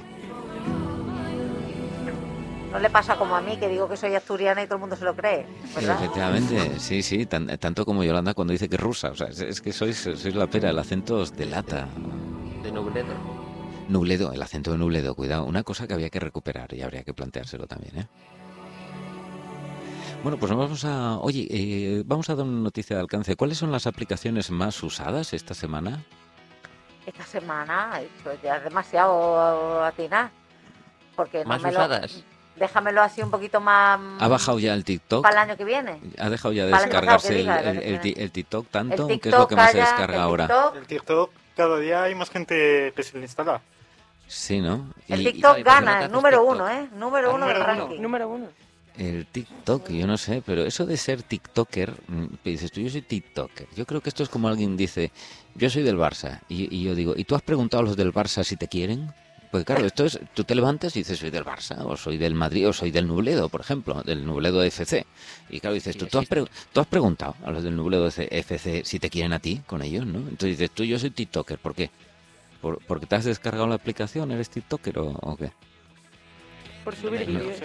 No 2.76 2.82
le 2.82 2.90
pasa 2.90 3.16
como 3.16 3.38
a 3.38 3.42
mí, 3.42 3.56
que 3.56 3.70
digo 3.70 3.88
que 3.88 3.96
soy 3.96 4.14
asturiana 4.16 4.62
y 4.62 4.66
todo 4.66 4.76
el 4.76 4.82
mundo 4.82 4.98
se 4.98 5.06
lo 5.06 5.16
cree, 5.16 5.46
¿verdad? 5.74 5.96
Efectivamente, 6.04 6.78
sí, 6.78 7.02
sí, 7.04 7.26
tan- 7.26 7.48
tanto 7.58 7.86
como 7.86 8.04
Yolanda 8.04 8.34
cuando 8.34 8.52
dice 8.52 8.68
que 8.68 8.76
es 8.76 8.82
rusa. 8.82 9.12
O 9.12 9.16
sea, 9.16 9.28
es, 9.28 9.40
es 9.40 9.62
que 9.62 9.72
sois, 9.72 9.96
sois 9.98 10.36
la 10.36 10.46
pera, 10.48 10.72
el 10.72 10.78
acento 10.78 11.16
os 11.20 11.34
delata. 11.34 11.88
De 12.62 12.74
Nubledo. 12.74 13.14
Nubledo, 13.88 14.34
el 14.34 14.42
acento 14.42 14.74
de 14.74 14.78
Nubledo, 14.78 15.16
cuidado. 15.16 15.46
Una 15.46 15.64
cosa 15.64 15.88
que 15.88 15.94
había 15.94 16.10
que 16.10 16.20
recuperar 16.20 16.74
y 16.74 16.82
habría 16.82 17.04
que 17.06 17.14
planteárselo 17.14 17.66
también, 17.66 17.98
¿eh? 17.98 18.08
Bueno, 20.22 20.38
pues 20.38 20.52
vamos 20.52 20.84
a... 20.84 21.18
Oye, 21.20 21.48
eh, 21.50 22.04
vamos 22.06 22.30
a 22.30 22.36
dar 22.36 22.46
una 22.46 22.60
noticia 22.60 22.98
de 22.98 23.04
alcance. 23.04 23.38
¿Cuáles 23.38 23.58
son 23.58 23.72
las 23.72 23.88
aplicaciones 23.88 24.52
más 24.52 24.84
usadas 24.84 25.32
esta 25.32 25.54
semana? 25.54 26.04
Esta 27.06 27.24
semana, 27.24 28.02
esto 28.02 28.32
ya 28.44 28.58
es 28.58 28.66
demasiado 28.66 29.82
atinar. 29.82 30.30
Porque 31.16 31.44
no 31.44 31.50
Más 31.50 31.62
lo- 31.62 31.70
usadas. 31.70 32.24
Déjamelo 32.56 33.02
así 33.02 33.22
un 33.22 33.32
poquito 33.32 33.60
más. 33.60 34.00
¿Ha 34.20 34.28
bajado 34.28 34.60
ya 34.60 34.74
el 34.74 34.84
TikTok? 34.86 35.24
Para 35.24 35.44
el 35.44 35.50
año 35.50 35.58
que 35.58 35.66
viene. 35.66 36.00
¿Ha 36.18 36.30
dejado 36.30 36.54
ya 36.54 36.66
de 36.66 36.72
descargarse 36.72 37.28
el, 37.30 37.34
que 37.34 37.42
diga, 37.42 38.14
que 38.22 38.30
TikTok 38.30 38.68
tanto? 38.70 38.94
El 39.04 39.08
¿Qué 39.08 39.14
es 39.16 39.22
TikTok, 39.22 39.40
lo 39.42 39.48
que 39.48 39.56
más 39.56 39.72
se 39.72 39.78
descarga 39.78 40.16
el 40.16 40.22
ahora? 40.22 40.48
TikTok, 40.48 40.76
El 40.78 40.88
TikTok, 40.88 41.32
cada 41.58 41.80
día 41.80 42.04
hay 42.04 42.16
más 42.16 42.30
gente 42.30 42.94
que 42.96 43.04
se 43.04 43.18
le 43.18 43.24
instala. 43.24 43.62
Sí, 44.28 44.60
¿no? 44.60 44.88
el 45.08 45.22
Y- 45.22 45.26
TikTok 45.34 45.56
te 45.58 45.64
gana, 45.64 46.08
número 46.08 46.40
TikTok. 46.40 46.56
uno, 46.56 46.70
¿eh? 46.70 46.90
Número 46.96 47.36
uno 47.36 47.46
del 47.48 47.60
ranking. 47.60 48.02
Número 48.02 48.28
uno. 48.30 48.48
El 48.98 49.26
TikTok, 49.26 49.90
yo 49.90 50.08
no 50.08 50.18
sé, 50.18 50.42
pero 50.46 50.64
eso 50.66 50.86
de 50.86 50.96
ser 50.96 51.22
TikToker, 51.22 51.94
mm, 52.08 52.26
dices 52.46 52.72
tú, 52.72 52.80
yo 52.80 52.90
soy 52.90 53.02
TikToker. 53.02 53.68
Yo 53.76 53.86
creo 53.86 54.00
que 54.00 54.08
esto 54.08 54.24
es 54.24 54.30
como 54.30 54.48
alguien 54.48 54.78
dice, 54.78 55.12
yo 55.54 55.70
soy 55.70 55.84
del 55.84 55.98
Barça, 55.98 56.40
y, 56.48 56.74
y 56.74 56.84
yo 56.84 56.96
digo, 56.96 57.14
¿y 57.18 57.26
tú 57.26 57.36
has 57.36 57.42
preguntado 57.42 57.84
a 57.84 57.86
los 57.86 57.98
del 57.98 58.14
Barça 58.14 58.44
si 58.46 58.56
te 58.56 58.70
quieren? 58.70 59.14
Pues 59.56 59.64
claro, 59.64 59.86
esto 59.86 60.04
es, 60.04 60.20
tú 60.34 60.44
te 60.44 60.54
levantas 60.54 60.94
y 60.98 61.00
dices, 61.00 61.18
soy 61.18 61.30
del 61.30 61.46
Barça, 61.46 61.78
o 61.86 61.96
soy 61.96 62.18
del 62.18 62.34
Madrid, 62.34 62.68
o 62.68 62.74
soy 62.74 62.92
del 62.92 63.08
Nubledo, 63.08 63.48
por 63.48 63.62
ejemplo, 63.62 64.04
del 64.04 64.26
Nubledo 64.26 64.62
FC. 64.62 65.06
Y 65.50 65.62
claro, 65.62 65.76
dices, 65.76 65.94
Sí, 65.94 66.00
tú, 66.00 66.08
tú, 66.08 66.20
has 66.20 66.28
tú 66.74 66.84
preguntado 66.90 67.38
a 67.42 67.52
los 67.52 67.64
del 67.64 67.74
Nubledo 67.74 68.06
FC 68.06 68.84
si 68.84 69.00
te 69.00 69.10
quieren 69.10 69.32
a 69.32 69.40
ti 69.40 69.62
con 69.66 69.82
ellos, 69.82 70.06
¿no? 70.06 70.18
Entonces 70.20 70.58
dices, 70.58 70.72
tú, 70.72 70.84
yo 70.84 71.00
soy 71.00 71.12
TikToker, 71.12 71.58
¿por 71.58 71.74
qué? 71.74 71.90
¿Por, 72.62 72.80
¿Porque 72.80 73.06
te 73.06 73.16
has 73.16 73.24
descargado 73.24 73.66
la 73.66 73.76
aplicación? 73.76 74.30
¿Eres 74.30 74.50
TikToker 74.50 75.00
o, 75.00 75.12
o 75.22 75.38
qué? 75.38 75.54
Por 76.84 76.94
subir 76.98 77.26
No, 77.30 77.40
vídeos. 77.40 77.62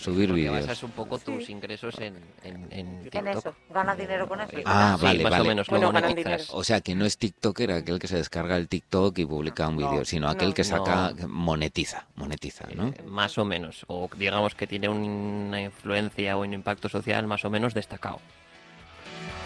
Subir 0.00 0.28
Porque 0.28 0.40
vídeos. 0.42 0.60
basas 0.66 0.82
un 0.82 0.90
poco 0.92 1.18
tus 1.18 1.50
ingresos 1.50 1.98
en, 1.98 2.16
en, 2.42 2.68
en 2.72 3.02
TikTok. 3.02 3.20
En 3.20 3.28
eso, 3.28 3.54
ganas 3.68 3.98
dinero 3.98 4.26
con 4.28 4.40
eso. 4.40 4.50
Ah, 4.64 4.96
Sí, 4.98 5.04
vale, 5.04 5.22
más 5.22 5.30
vale. 5.32 5.42
o 5.44 5.48
menos. 5.48 5.66
Bueno, 5.68 5.82
luego 5.86 5.92
ganan 5.94 6.10
monetizas. 6.10 6.40
dinero. 6.46 6.58
O 6.58 6.64
sea, 6.64 6.80
que 6.80 6.94
no 6.94 7.04
es 7.04 7.18
TikToker 7.18 7.72
aquel 7.72 7.98
que 7.98 8.08
se 8.08 8.16
descarga 8.16 8.56
el 8.56 8.68
TikTok 8.68 9.18
y 9.18 9.26
publica 9.26 9.68
un 9.68 9.76
No, 9.76 9.90
vídeo, 9.90 10.04
sino 10.06 10.28
aquel 10.28 10.48
no. 10.48 10.54
que 10.54 10.64
saca, 10.64 11.12
monetiza, 11.28 12.06
monetiza, 12.16 12.66
¿no? 12.74 12.88
Eh, 12.88 13.02
más 13.06 13.36
o 13.36 13.44
menos. 13.44 13.84
O 13.88 14.08
digamos 14.16 14.54
que 14.54 14.66
tiene 14.66 14.88
una 14.88 15.60
influencia 15.60 16.36
o 16.36 16.40
un 16.40 16.54
impacto 16.54 16.88
social 16.88 17.26
más 17.26 17.44
o 17.44 17.50
menos 17.50 17.74
destacado. 17.74 18.20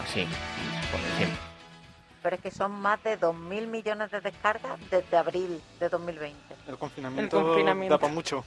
Así, 0.04 0.24
por 0.90 1.00
ejemplo. 1.00 1.38
Pero 2.22 2.36
es 2.36 2.42
que 2.42 2.50
son 2.50 2.72
más 2.72 3.02
de 3.02 3.18
2.000 3.18 3.66
millones 3.66 4.10
de 4.10 4.20
descargas 4.20 4.78
desde 4.90 5.16
abril 5.16 5.60
de 5.80 5.88
2020. 5.88 6.36
El 6.68 6.78
confinamiento, 6.78 7.42
confinamiento. 7.42 7.94
da 7.94 7.98
para 7.98 8.14
mucho. 8.14 8.44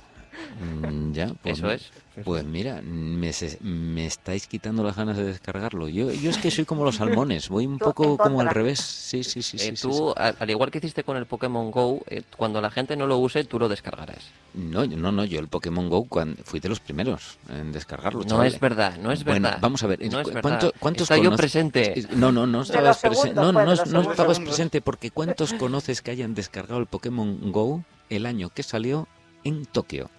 Mm, 0.59 1.11
ya, 1.13 1.27
pues, 1.41 1.57
Eso 1.59 1.71
es. 1.71 1.91
Pues 2.25 2.43
mira, 2.45 2.81
me, 2.81 3.31
se- 3.31 3.59
me 3.61 4.07
estáis 4.07 4.47
quitando 4.47 4.83
las 4.83 4.95
ganas 4.95 5.17
de 5.17 5.23
descargarlo. 5.23 5.87
Yo, 5.87 6.11
yo 6.11 6.31
es 6.31 6.39
que 6.39 6.49
soy 6.49 6.65
como 6.65 6.83
los 6.83 6.95
salmones, 7.27 7.47
voy 7.49 7.67
un 7.67 7.77
poco 7.77 8.17
como 8.17 8.41
al 8.41 8.49
revés. 8.49 8.79
Sí, 8.79 9.23
sí, 9.23 9.43
sí. 9.43 9.57
Eh, 9.57 9.75
sí, 9.75 9.81
tú, 9.87 9.91
sí. 9.93 10.13
al, 10.17 10.35
al 10.39 10.49
igual 10.49 10.71
que 10.71 10.79
hiciste 10.79 11.03
con 11.03 11.15
el 11.15 11.27
Pokémon 11.27 11.69
Go, 11.69 12.01
eh, 12.07 12.23
cuando 12.35 12.59
la 12.59 12.71
gente 12.71 12.95
no 12.95 13.05
lo 13.05 13.19
use, 13.19 13.43
tú 13.43 13.59
lo 13.59 13.69
descargarás. 13.69 14.31
No, 14.55 14.83
yo- 14.83 14.97
no, 14.97 15.11
no, 15.11 15.25
yo 15.25 15.39
el 15.39 15.47
Pokémon 15.47 15.89
Go 15.89 16.05
cuan- 16.05 16.35
fui 16.43 16.59
de 16.59 16.69
los 16.69 16.79
primeros 16.79 17.37
en 17.49 17.71
descargarlo. 17.71 18.23
No 18.23 18.41
es 18.43 18.59
verdad, 18.59 18.97
no 18.97 19.11
es 19.11 19.23
Bueno, 19.23 19.51
vamos 19.61 19.83
a 19.83 19.87
ver, 19.87 19.99
No 20.11 20.19
es 20.19 20.27
¿cu- 20.27 20.33
verdad. 20.33 20.41
¿cuánto- 20.41 20.73
¿cuántos 20.79 21.01
Está 21.11 21.17
yo 21.23 21.35
presente. 21.35 21.99
Es- 21.99 22.09
No, 22.11 22.31
no, 22.31 22.47
no 22.47 22.63
estabas 22.63 22.99
segundos, 22.99 23.21
presente. 23.21 23.41
No, 23.41 23.53
pues, 23.53 23.91
no, 23.91 24.01
estabas 24.01 24.37
Segundos. 24.37 24.39
presente 24.55 24.81
porque 24.81 25.11
¿cuántos 25.11 25.53
conoces 25.53 26.01
que 26.01 26.09
hayan 26.09 26.33
descargado 26.33 26.79
el 26.79 26.87
Pokémon 26.87 27.51
Go 27.51 27.83
el 28.09 28.25
año 28.25 28.49
que 28.49 28.63
salió 28.63 29.07
en 29.43 29.65
Tokio? 29.67 30.09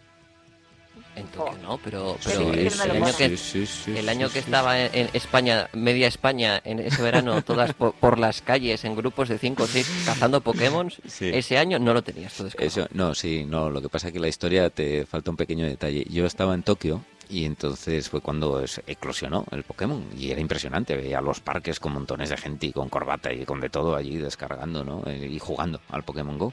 En 1.18 1.26
Tokio 1.26 1.58
no, 1.62 1.78
pero, 1.82 2.16
pero 2.24 2.52
sí, 2.52 2.58
el, 2.58 2.70
sí, 2.70 2.80
año 2.90 3.16
que, 3.16 3.36
sí, 3.36 3.66
el 3.96 4.08
año 4.08 4.28
que 4.30 4.38
estaba 4.38 4.80
en, 4.80 4.90
en 4.94 5.10
España, 5.12 5.68
media 5.72 6.06
España, 6.06 6.60
en 6.64 6.78
ese 6.78 7.02
verano, 7.02 7.42
todas 7.44 7.72
por, 7.74 7.92
por 7.94 8.18
las 8.18 8.42
calles, 8.42 8.84
en 8.84 8.94
grupos 8.94 9.28
de 9.28 9.38
5 9.38 9.62
o 9.62 9.66
6, 9.66 10.04
cazando 10.06 10.40
Pokémon, 10.40 10.90
ese 11.20 11.58
año 11.58 11.78
no 11.78 11.92
lo 11.92 12.02
tenías 12.02 12.42
descargado. 12.42 12.66
Eso, 12.66 12.88
no, 12.92 13.14
sí, 13.14 13.44
no, 13.44 13.70
lo 13.70 13.82
que 13.82 13.88
pasa 13.88 14.08
es 14.08 14.12
que 14.12 14.20
la 14.20 14.28
historia 14.28 14.70
te 14.70 15.06
falta 15.06 15.30
un 15.30 15.36
pequeño 15.36 15.66
detalle. 15.66 16.04
Yo 16.08 16.26
estaba 16.26 16.54
en 16.54 16.62
Tokio 16.62 17.02
y 17.30 17.44
entonces 17.44 18.08
fue 18.08 18.20
cuando 18.20 18.62
es- 18.62 18.80
eclosionó 18.86 19.44
el 19.50 19.62
Pokémon 19.62 20.02
y 20.16 20.30
era 20.30 20.40
impresionante, 20.40 20.96
veía 20.96 21.20
los 21.20 21.40
parques 21.40 21.78
con 21.80 21.92
montones 21.92 22.30
de 22.30 22.36
gente 22.36 22.66
y 22.66 22.72
con 22.72 22.88
corbata 22.88 23.32
y 23.32 23.44
con 23.44 23.60
de 23.60 23.68
todo 23.68 23.94
allí 23.96 24.16
descargando, 24.16 24.84
¿no? 24.84 25.02
Eh, 25.06 25.28
Y 25.30 25.38
jugando 25.38 25.80
al 25.90 26.02
Pokémon 26.04 26.38
Go. 26.38 26.52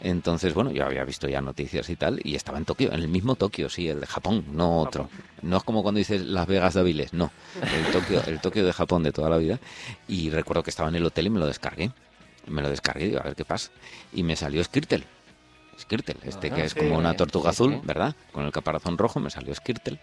Entonces, 0.00 0.52
bueno, 0.52 0.70
yo 0.72 0.84
había 0.84 1.04
visto 1.04 1.26
ya 1.28 1.40
noticias 1.40 1.88
y 1.88 1.96
tal 1.96 2.20
y 2.22 2.34
estaba 2.34 2.58
en 2.58 2.64
Tokio, 2.64 2.88
en 2.92 3.00
el 3.00 3.08
mismo 3.08 3.34
Tokio, 3.36 3.68
sí, 3.70 3.88
el 3.88 4.00
de 4.00 4.06
Japón, 4.06 4.44
no 4.52 4.80
otro. 4.80 5.08
No 5.42 5.56
es 5.58 5.62
como 5.62 5.82
cuando 5.82 5.98
dices 5.98 6.22
Las 6.22 6.46
Vegas 6.46 6.74
de 6.74 6.80
Aviles, 6.80 7.12
no, 7.14 7.30
el 7.62 7.92
Tokio, 7.92 8.22
el 8.26 8.40
Tokio 8.40 8.64
de 8.66 8.72
Japón 8.72 9.02
de 9.04 9.12
toda 9.12 9.30
la 9.30 9.38
vida. 9.38 9.58
Y 10.08 10.28
recuerdo 10.30 10.62
que 10.62 10.70
estaba 10.70 10.88
en 10.88 10.96
el 10.96 11.04
hotel 11.06 11.26
y 11.26 11.30
me 11.30 11.38
lo 11.38 11.46
descargué. 11.46 11.90
Me 12.46 12.62
lo 12.62 12.68
descargué 12.70 13.06
y 13.06 13.08
digo, 13.08 13.20
a 13.20 13.24
ver 13.24 13.34
qué 13.36 13.44
pasa. 13.44 13.70
Y 14.12 14.22
me 14.22 14.36
salió 14.36 14.62
Skirtle. 14.62 15.04
Skirtle, 15.78 16.16
este 16.24 16.50
que 16.50 16.64
es 16.64 16.74
como 16.74 16.96
una 16.96 17.14
tortuga 17.14 17.50
azul. 17.50 17.80
¿verdad? 17.84 18.14
Con 18.32 18.44
el 18.44 18.52
caparazón 18.52 18.98
rojo 18.98 19.20
me 19.20 19.30
salió 19.30 19.54
Skirtle 19.54 19.98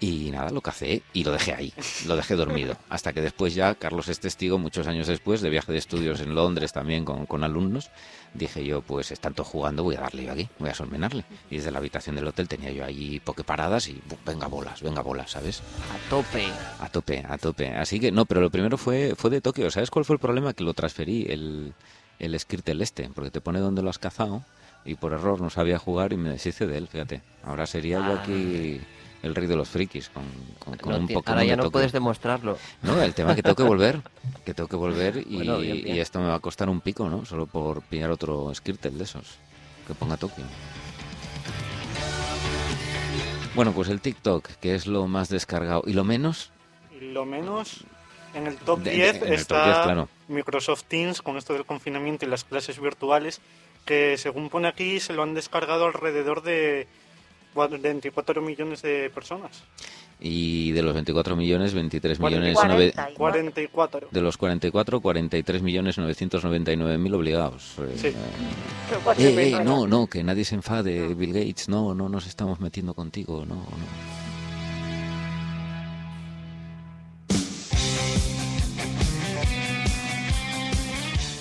y 0.00 0.30
nada, 0.32 0.50
lo 0.50 0.60
cacé 0.60 1.02
y 1.12 1.22
lo 1.22 1.30
dejé 1.30 1.54
ahí, 1.54 1.72
lo 2.06 2.16
dejé 2.16 2.34
dormido. 2.34 2.76
Hasta 2.88 3.12
que 3.12 3.20
después 3.20 3.54
ya, 3.54 3.74
Carlos 3.76 4.08
es 4.08 4.18
testigo, 4.18 4.58
muchos 4.58 4.88
años 4.88 5.06
después, 5.06 5.40
de 5.40 5.50
viaje 5.50 5.70
de 5.70 5.78
estudios 5.78 6.20
en 6.20 6.34
Londres 6.34 6.72
también 6.72 7.04
con, 7.04 7.26
con 7.26 7.44
alumnos, 7.44 7.90
dije 8.34 8.64
yo, 8.64 8.82
pues 8.82 9.12
están 9.12 9.34
todos 9.34 9.48
jugando, 9.48 9.84
voy 9.84 9.94
a 9.94 10.00
darle 10.00 10.24
yo 10.24 10.32
aquí, 10.32 10.48
voy 10.58 10.70
a 10.70 10.74
solmenarle. 10.74 11.24
Y 11.50 11.56
desde 11.56 11.70
la 11.70 11.78
habitación 11.78 12.16
del 12.16 12.26
hotel 12.26 12.48
tenía 12.48 12.72
yo 12.72 12.84
ahí 12.84 13.20
pokeparadas 13.20 13.88
y 13.88 14.02
venga 14.26 14.48
bolas, 14.48 14.82
venga 14.82 15.02
bolas, 15.02 15.30
¿sabes? 15.30 15.60
A 15.60 16.10
tope. 16.10 16.46
A 16.80 16.88
tope, 16.88 17.24
a 17.28 17.38
tope. 17.38 17.68
Así 17.68 18.00
que 18.00 18.10
no, 18.10 18.24
pero 18.24 18.40
lo 18.40 18.50
primero 18.50 18.76
fue, 18.78 19.14
fue 19.16 19.30
de 19.30 19.40
Tokio. 19.40 19.70
¿Sabes 19.70 19.90
cuál 19.90 20.04
fue 20.04 20.14
el 20.14 20.20
problema? 20.20 20.52
Que 20.52 20.64
lo 20.64 20.74
transferí, 20.74 21.26
el, 21.28 21.74
el 22.18 22.38
Skirtle 22.38 22.82
este, 22.82 23.08
porque 23.14 23.30
te 23.30 23.40
pone 23.40 23.60
donde 23.60 23.82
lo 23.82 23.90
has 23.90 23.98
cazado 23.98 24.44
y 24.84 24.94
por 24.96 25.12
error 25.12 25.40
no 25.40 25.50
sabía 25.50 25.78
jugar 25.78 26.12
y 26.12 26.16
me 26.16 26.30
deshice 26.30 26.66
de 26.66 26.78
él, 26.78 26.88
fíjate. 26.88 27.22
Ahora 27.44 27.66
sería 27.66 27.98
yo 27.98 28.18
aquí 28.20 28.80
el 29.22 29.34
rey 29.34 29.46
de 29.46 29.54
los 29.56 29.68
frikis 29.68 30.08
con, 30.08 30.24
con, 30.58 30.76
con 30.78 30.92
No 30.92 30.98
un 30.98 31.06
Pokémon 31.06 31.24
ahora 31.28 31.44
ya 31.44 31.56
de 31.56 31.62
no 31.62 31.70
puedes 31.70 31.92
demostrarlo. 31.92 32.58
No, 32.82 33.00
el 33.00 33.14
tema 33.14 33.30
es 33.30 33.36
que 33.36 33.42
tengo 33.42 33.54
que 33.56 33.62
volver, 33.74 34.00
que 34.44 34.54
tengo 34.54 34.68
que 34.68 34.76
volver 34.76 35.18
y, 35.26 35.36
Bueno, 35.36 35.58
bien, 35.58 35.82
bien. 35.84 35.96
y 35.96 36.00
esto 36.00 36.18
me 36.20 36.26
va 36.26 36.34
a 36.34 36.40
costar 36.40 36.68
un 36.68 36.80
pico, 36.80 37.08
¿no? 37.08 37.24
Solo 37.24 37.46
por 37.46 37.82
pillar 37.82 38.10
otro 38.10 38.52
Skirtle 38.54 38.90
de 38.90 39.04
esos, 39.04 39.36
que 39.86 39.94
ponga 39.94 40.16
Tokio. 40.16 40.44
Bueno, 43.54 43.72
pues 43.72 43.88
el 43.90 44.00
TikTok, 44.00 44.46
que 44.60 44.74
es 44.74 44.86
lo 44.86 45.06
más 45.06 45.28
descargado 45.28 45.82
y 45.86 45.92
lo 45.92 46.04
menos, 46.04 46.50
Lo 47.00 47.26
menos 47.26 47.84
en 48.34 48.46
el 48.46 48.56
top 48.56 48.80
De- 48.80 48.90
de- 48.90 48.96
10 48.96 49.08
en 49.16 49.22
el 49.24 49.28
top 49.28 49.32
está 49.34 49.64
10, 49.64 49.76
claro. 49.84 50.08
Microsoft 50.28 50.84
Teams 50.84 51.20
con 51.20 51.36
esto 51.36 51.52
del 51.52 51.66
confinamiento 51.66 52.24
y 52.24 52.28
las 52.28 52.44
clases 52.44 52.80
virtuales, 52.80 53.40
que 53.84 54.16
según 54.18 54.48
pone 54.48 54.68
aquí 54.68 55.00
se 55.00 55.12
lo 55.12 55.22
han 55.22 55.34
descargado 55.34 55.86
alrededor 55.86 56.42
de 56.42 56.86
cua- 57.54 57.68
24 57.80 58.40
millones 58.42 58.82
de 58.82 59.10
personas. 59.14 59.62
y 60.24 60.70
de 60.70 60.82
los 60.82 60.94
24 60.94 61.34
millones, 61.34 61.74
23 61.74 62.20
millones... 62.20 62.54
40, 62.54 62.76
nove- 62.76 62.92
40 62.94 63.10
y- 63.10 63.14
44. 63.16 64.08
De 64.12 64.20
los 64.20 64.36
44, 64.36 65.00
43 65.00 65.62
millones 65.62 65.98
999 65.98 66.96
mil 66.96 67.12
obligados. 67.14 67.74
Eh, 67.80 67.96
Sí. 67.96 68.06
Eh, 69.18 69.30
mil, 69.34 69.54
eh, 69.54 69.64
no, 69.64 69.88
no, 69.88 70.06
que 70.06 70.22
nadie 70.22 70.44
se 70.44 70.54
enfade, 70.54 71.12
Bill 71.14 71.32
Gates. 71.32 71.68
No, 71.68 71.92
no 71.92 72.08
nos 72.08 72.28
estamos 72.28 72.60
metiendo 72.60 72.94
contigo. 72.94 73.44
No, 73.44 73.56
no. 73.56 74.21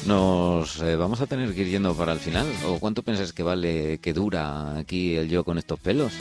Nos 0.05 0.81
eh, 0.81 0.95
vamos 0.95 1.21
a 1.21 1.27
tener 1.27 1.53
que 1.53 1.61
ir 1.61 1.69
yendo 1.69 1.95
para 1.95 2.13
el 2.13 2.19
final. 2.19 2.47
¿O 2.65 2.79
cuánto 2.79 3.03
piensas 3.03 3.33
que 3.33 3.43
vale, 3.43 3.99
que 3.99 4.13
dura 4.13 4.77
aquí 4.77 5.15
el 5.15 5.29
yo 5.29 5.43
con 5.43 5.57
estos 5.57 5.79
pelos? 5.79 6.13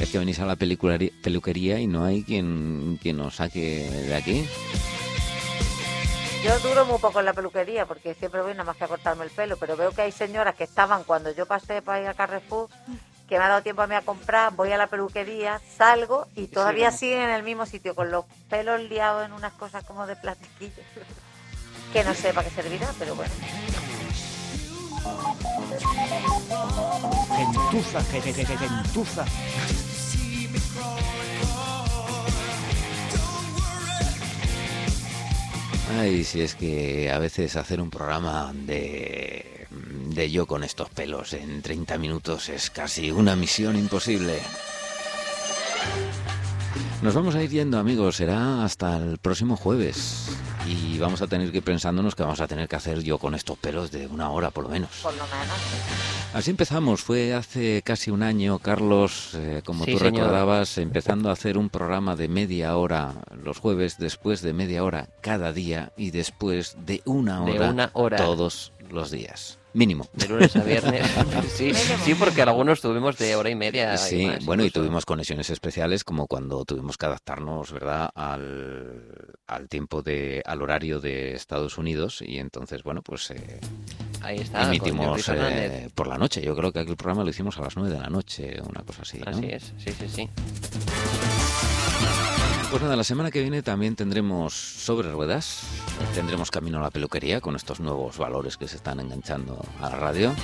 Es 0.00 0.10
que 0.10 0.18
venís 0.18 0.40
a 0.40 0.46
la 0.46 0.56
peluquería, 0.56 1.78
y 1.78 1.86
no 1.86 2.04
hay 2.04 2.22
quien, 2.22 2.98
quien 3.00 3.20
os 3.20 3.36
saque 3.36 3.88
de 3.90 4.14
aquí. 4.14 4.48
Yo 6.44 6.58
duro 6.60 6.84
muy 6.86 6.98
poco 6.98 7.18
en 7.18 7.26
la 7.26 7.32
peluquería 7.32 7.84
porque 7.84 8.14
siempre 8.14 8.42
voy 8.42 8.52
nada 8.52 8.64
más 8.64 8.76
que 8.76 8.84
a 8.84 8.88
cortarme 8.88 9.24
el 9.24 9.30
pelo, 9.30 9.56
pero 9.56 9.76
veo 9.76 9.90
que 9.90 10.02
hay 10.02 10.12
señoras 10.12 10.54
que 10.54 10.64
estaban 10.64 11.02
cuando 11.02 11.32
yo 11.32 11.46
pasé 11.46 11.82
para 11.82 12.00
ir 12.00 12.06
a 12.06 12.14
Carrefour, 12.14 12.68
que 13.28 13.38
me 13.38 13.44
ha 13.44 13.48
dado 13.48 13.62
tiempo 13.62 13.82
a 13.82 13.88
mí 13.88 13.96
a 13.96 14.02
comprar, 14.02 14.54
voy 14.54 14.70
a 14.70 14.76
la 14.76 14.86
peluquería, 14.86 15.60
salgo 15.76 16.28
y 16.36 16.46
todavía 16.46 16.92
siguen 16.92 17.22
en 17.22 17.30
el 17.30 17.42
mismo 17.42 17.66
sitio 17.66 17.94
con 17.94 18.12
los 18.12 18.24
pelos 18.48 18.80
liados 18.82 19.26
en 19.26 19.32
unas 19.32 19.52
cosas 19.54 19.82
como 19.82 20.06
de 20.06 20.14
plastiquillo. 20.14 20.82
Que 21.92 22.04
no 22.04 22.14
sé 22.14 22.32
para 22.32 22.48
qué 22.48 22.54
servirá, 22.54 22.92
pero 22.98 23.14
bueno. 23.14 23.32
Gentuza, 27.36 28.04
que, 28.10 28.20
que, 28.20 28.32
que, 28.32 28.44
que 28.44 28.58
gentuza. 28.58 29.24
Ay, 35.98 36.22
si 36.24 36.42
es 36.42 36.54
que 36.54 37.10
a 37.10 37.18
veces 37.18 37.56
hacer 37.56 37.80
un 37.80 37.90
programa 37.90 38.52
de, 38.52 39.66
de 39.70 40.30
yo 40.30 40.46
con 40.46 40.62
estos 40.64 40.90
pelos 40.90 41.32
en 41.32 41.62
30 41.62 41.98
minutos 41.98 42.48
es 42.50 42.70
casi 42.70 43.10
una 43.10 43.34
misión 43.34 43.76
imposible. 43.76 44.38
Nos 47.02 47.14
vamos 47.14 47.34
a 47.34 47.42
ir 47.42 47.50
yendo, 47.50 47.78
amigos. 47.78 48.16
Será 48.16 48.64
hasta 48.64 48.96
el 48.96 49.18
próximo 49.18 49.56
jueves. 49.56 50.26
Y 50.68 50.98
vamos 50.98 51.22
a 51.22 51.26
tener 51.26 51.50
que 51.50 51.58
ir 51.58 51.62
pensándonos 51.62 52.14
que 52.14 52.22
vamos 52.22 52.40
a 52.40 52.46
tener 52.46 52.68
que 52.68 52.76
hacer 52.76 53.02
yo 53.02 53.18
con 53.18 53.34
estos 53.34 53.56
pelos 53.58 53.90
de 53.90 54.06
una 54.06 54.30
hora 54.30 54.50
por 54.50 54.64
lo 54.64 54.70
menos. 54.70 54.90
Por 55.02 55.12
lo 55.14 55.24
menos. 55.24 55.56
Así 56.34 56.50
empezamos. 56.50 57.02
Fue 57.02 57.32
hace 57.34 57.82
casi 57.82 58.10
un 58.10 58.22
año, 58.22 58.58
Carlos, 58.58 59.30
eh, 59.34 59.62
como 59.64 59.84
Sí, 59.84 59.92
tú 59.92 59.98
señor. 59.98 60.14
recordabas, 60.24 60.76
empezando 60.78 61.30
a 61.30 61.32
hacer 61.32 61.56
un 61.56 61.70
programa 61.70 62.16
de 62.16 62.28
media 62.28 62.76
hora 62.76 63.14
los 63.42 63.58
jueves, 63.58 63.96
después 63.98 64.42
de 64.42 64.52
media 64.52 64.84
hora 64.84 65.08
cada 65.22 65.52
día 65.52 65.92
y 65.96 66.10
después 66.10 66.76
de 66.84 67.00
una 67.06 67.40
De 67.44 67.52
hora, 67.52 67.70
una 67.70 67.90
hora. 67.94 68.16
todos 68.18 68.72
los 68.92 69.10
días. 69.10 69.58
Mínimo. 69.74 70.08
De 70.14 70.26
lunes 70.28 70.56
a 70.56 70.62
viernes. 70.62 71.06
sí, 71.54 71.72
sí, 71.74 72.14
porque 72.14 72.42
algunos 72.42 72.80
tuvimos 72.80 73.18
de 73.18 73.36
hora 73.36 73.50
y 73.50 73.54
media. 73.54 73.94
y 73.94 73.98
Sí, 73.98 74.26
más, 74.26 74.44
bueno, 74.44 74.62
y 74.62 74.66
incluso. 74.66 74.80
tuvimos 74.84 75.04
conexiones 75.04 75.50
especiales 75.50 76.04
como 76.04 76.26
cuando 76.26 76.64
tuvimos 76.64 76.96
que 76.96 77.06
adaptarnos, 77.06 77.70
¿verdad?, 77.72 78.10
al, 78.14 79.34
al 79.46 79.68
tiempo 79.68 80.02
de, 80.02 80.42
al 80.46 80.62
horario 80.62 81.00
de 81.00 81.34
Estados 81.34 81.76
Unidos 81.78 82.22
y 82.26 82.38
entonces, 82.38 82.82
bueno, 82.82 83.02
pues 83.02 83.30
eh, 83.30 83.60
Ahí 84.22 84.38
está. 84.38 84.64
emitimos 84.64 85.28
eh, 85.28 85.90
por 85.94 86.06
la 86.08 86.16
noche. 86.18 86.40
Yo 86.42 86.56
creo 86.56 86.72
que 86.72 86.80
aquel 86.80 86.96
programa 86.96 87.22
lo 87.22 87.30
hicimos 87.30 87.56
a 87.58 87.62
las 87.62 87.76
nueve 87.76 87.94
de 87.94 88.00
la 88.00 88.08
noche, 88.08 88.56
una 88.68 88.82
cosa 88.82 89.02
así, 89.02 89.18
¿no? 89.18 89.30
Así 89.30 89.46
es, 89.50 89.74
sí, 89.78 89.92
sí, 89.92 90.08
sí. 90.08 90.28
Pues 92.70 92.82
nada, 92.82 92.96
la 92.96 93.04
semana 93.04 93.30
que 93.30 93.40
viene 93.40 93.62
también 93.62 93.96
tendremos 93.96 94.52
sobre 94.52 95.10
ruedas, 95.10 95.62
tendremos 96.14 96.50
camino 96.50 96.78
a 96.78 96.82
la 96.82 96.90
peluquería 96.90 97.40
con 97.40 97.56
estos 97.56 97.80
nuevos 97.80 98.18
valores 98.18 98.58
que 98.58 98.68
se 98.68 98.76
están 98.76 99.00
enganchando 99.00 99.64
a 99.80 99.88
la 99.88 99.96
radio. 99.96 100.34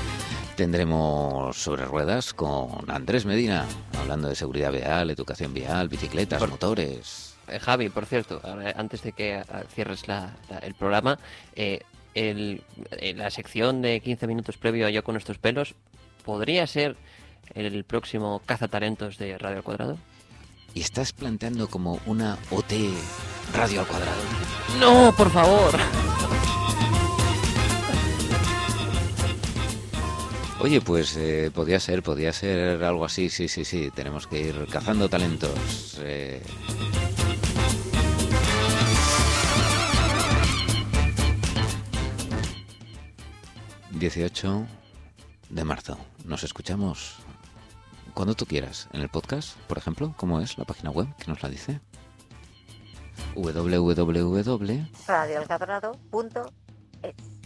Tendremos 0.57 1.57
sobre 1.57 1.85
ruedas 1.85 2.33
con 2.33 2.91
Andrés 2.91 3.27
Medina, 3.27 3.67
hablando 3.99 4.29
de 4.29 4.37
seguridad 4.37 4.73
vial, 4.73 5.11
educación 5.11 5.53
vial, 5.53 5.89
bicicletas, 5.89 6.39
Por- 6.39 6.49
motores. 6.49 7.35
Eh, 7.49 7.59
Javi, 7.59 7.91
por 7.91 8.07
cierto, 8.07 8.41
ahora, 8.43 8.73
antes 8.77 9.03
de 9.03 9.13
que 9.13 9.35
ah, 9.35 9.63
cierres 9.75 10.09
la- 10.09 10.31
la- 10.49 10.59
el 10.61 10.73
programa, 10.75 11.19
eh, 11.55 11.81
el- 12.15 12.63
eh, 12.93 13.13
la 13.15 13.31
sección 13.31 13.83
de 13.83 14.01
15 14.01 14.27
minutos 14.27 14.57
previo 14.57 14.87
a 14.87 14.91
Yo 14.91 15.05
con 15.05 15.17
estos 15.17 15.37
pelos 15.37 15.75
podría 16.25 16.67
ser 16.67 16.97
el 17.55 17.85
próximo 17.85 18.41
cazatalentos 18.47 19.19
de 19.19 19.37
Radio 19.37 19.59
al 19.59 19.63
Cuadrado. 19.63 19.99
Y 20.75 20.81
estás 20.81 21.13
planteando 21.13 21.69
como 21.69 22.01
una 22.07 22.37
OT 22.51 22.73
radio 23.55 23.81
al 23.81 23.87
cuadrado. 23.87 24.21
No, 24.81 25.13
por 25.17 25.31
favor. 25.31 25.75
Oye, 30.61 30.81
pues 30.81 31.17
eh, 31.17 31.51
podía 31.55 31.79
ser, 31.79 32.03
podía 32.03 32.33
ser 32.33 32.83
algo 32.83 33.05
así, 33.05 33.29
sí, 33.29 33.49
sí, 33.49 33.65
sí. 33.65 33.91
Tenemos 33.95 34.27
que 34.27 34.41
ir 34.41 34.67
cazando 34.71 35.09
talentos. 35.09 35.99
eh. 36.01 36.43
...18 43.93 44.67
de 45.51 45.65
marzo. 45.65 45.97
Nos 46.25 46.43
escuchamos 46.43 47.15
cuando 48.15 48.35
tú 48.35 48.47
quieras. 48.47 48.89
En 48.93 49.01
el 49.01 49.09
podcast, 49.09 49.57
por 49.69 49.79
ejemplo, 49.79 50.15
¿cómo 50.17 50.41
es 50.41 50.57
la 50.57 50.65
página 50.65 50.91
web? 50.91 51.09
que 51.17 51.27
nos 51.27 51.43
la 51.43 51.49
dice? 51.49 51.81
www... 53.35 54.85
Radioalcatrado.es 55.07 57.44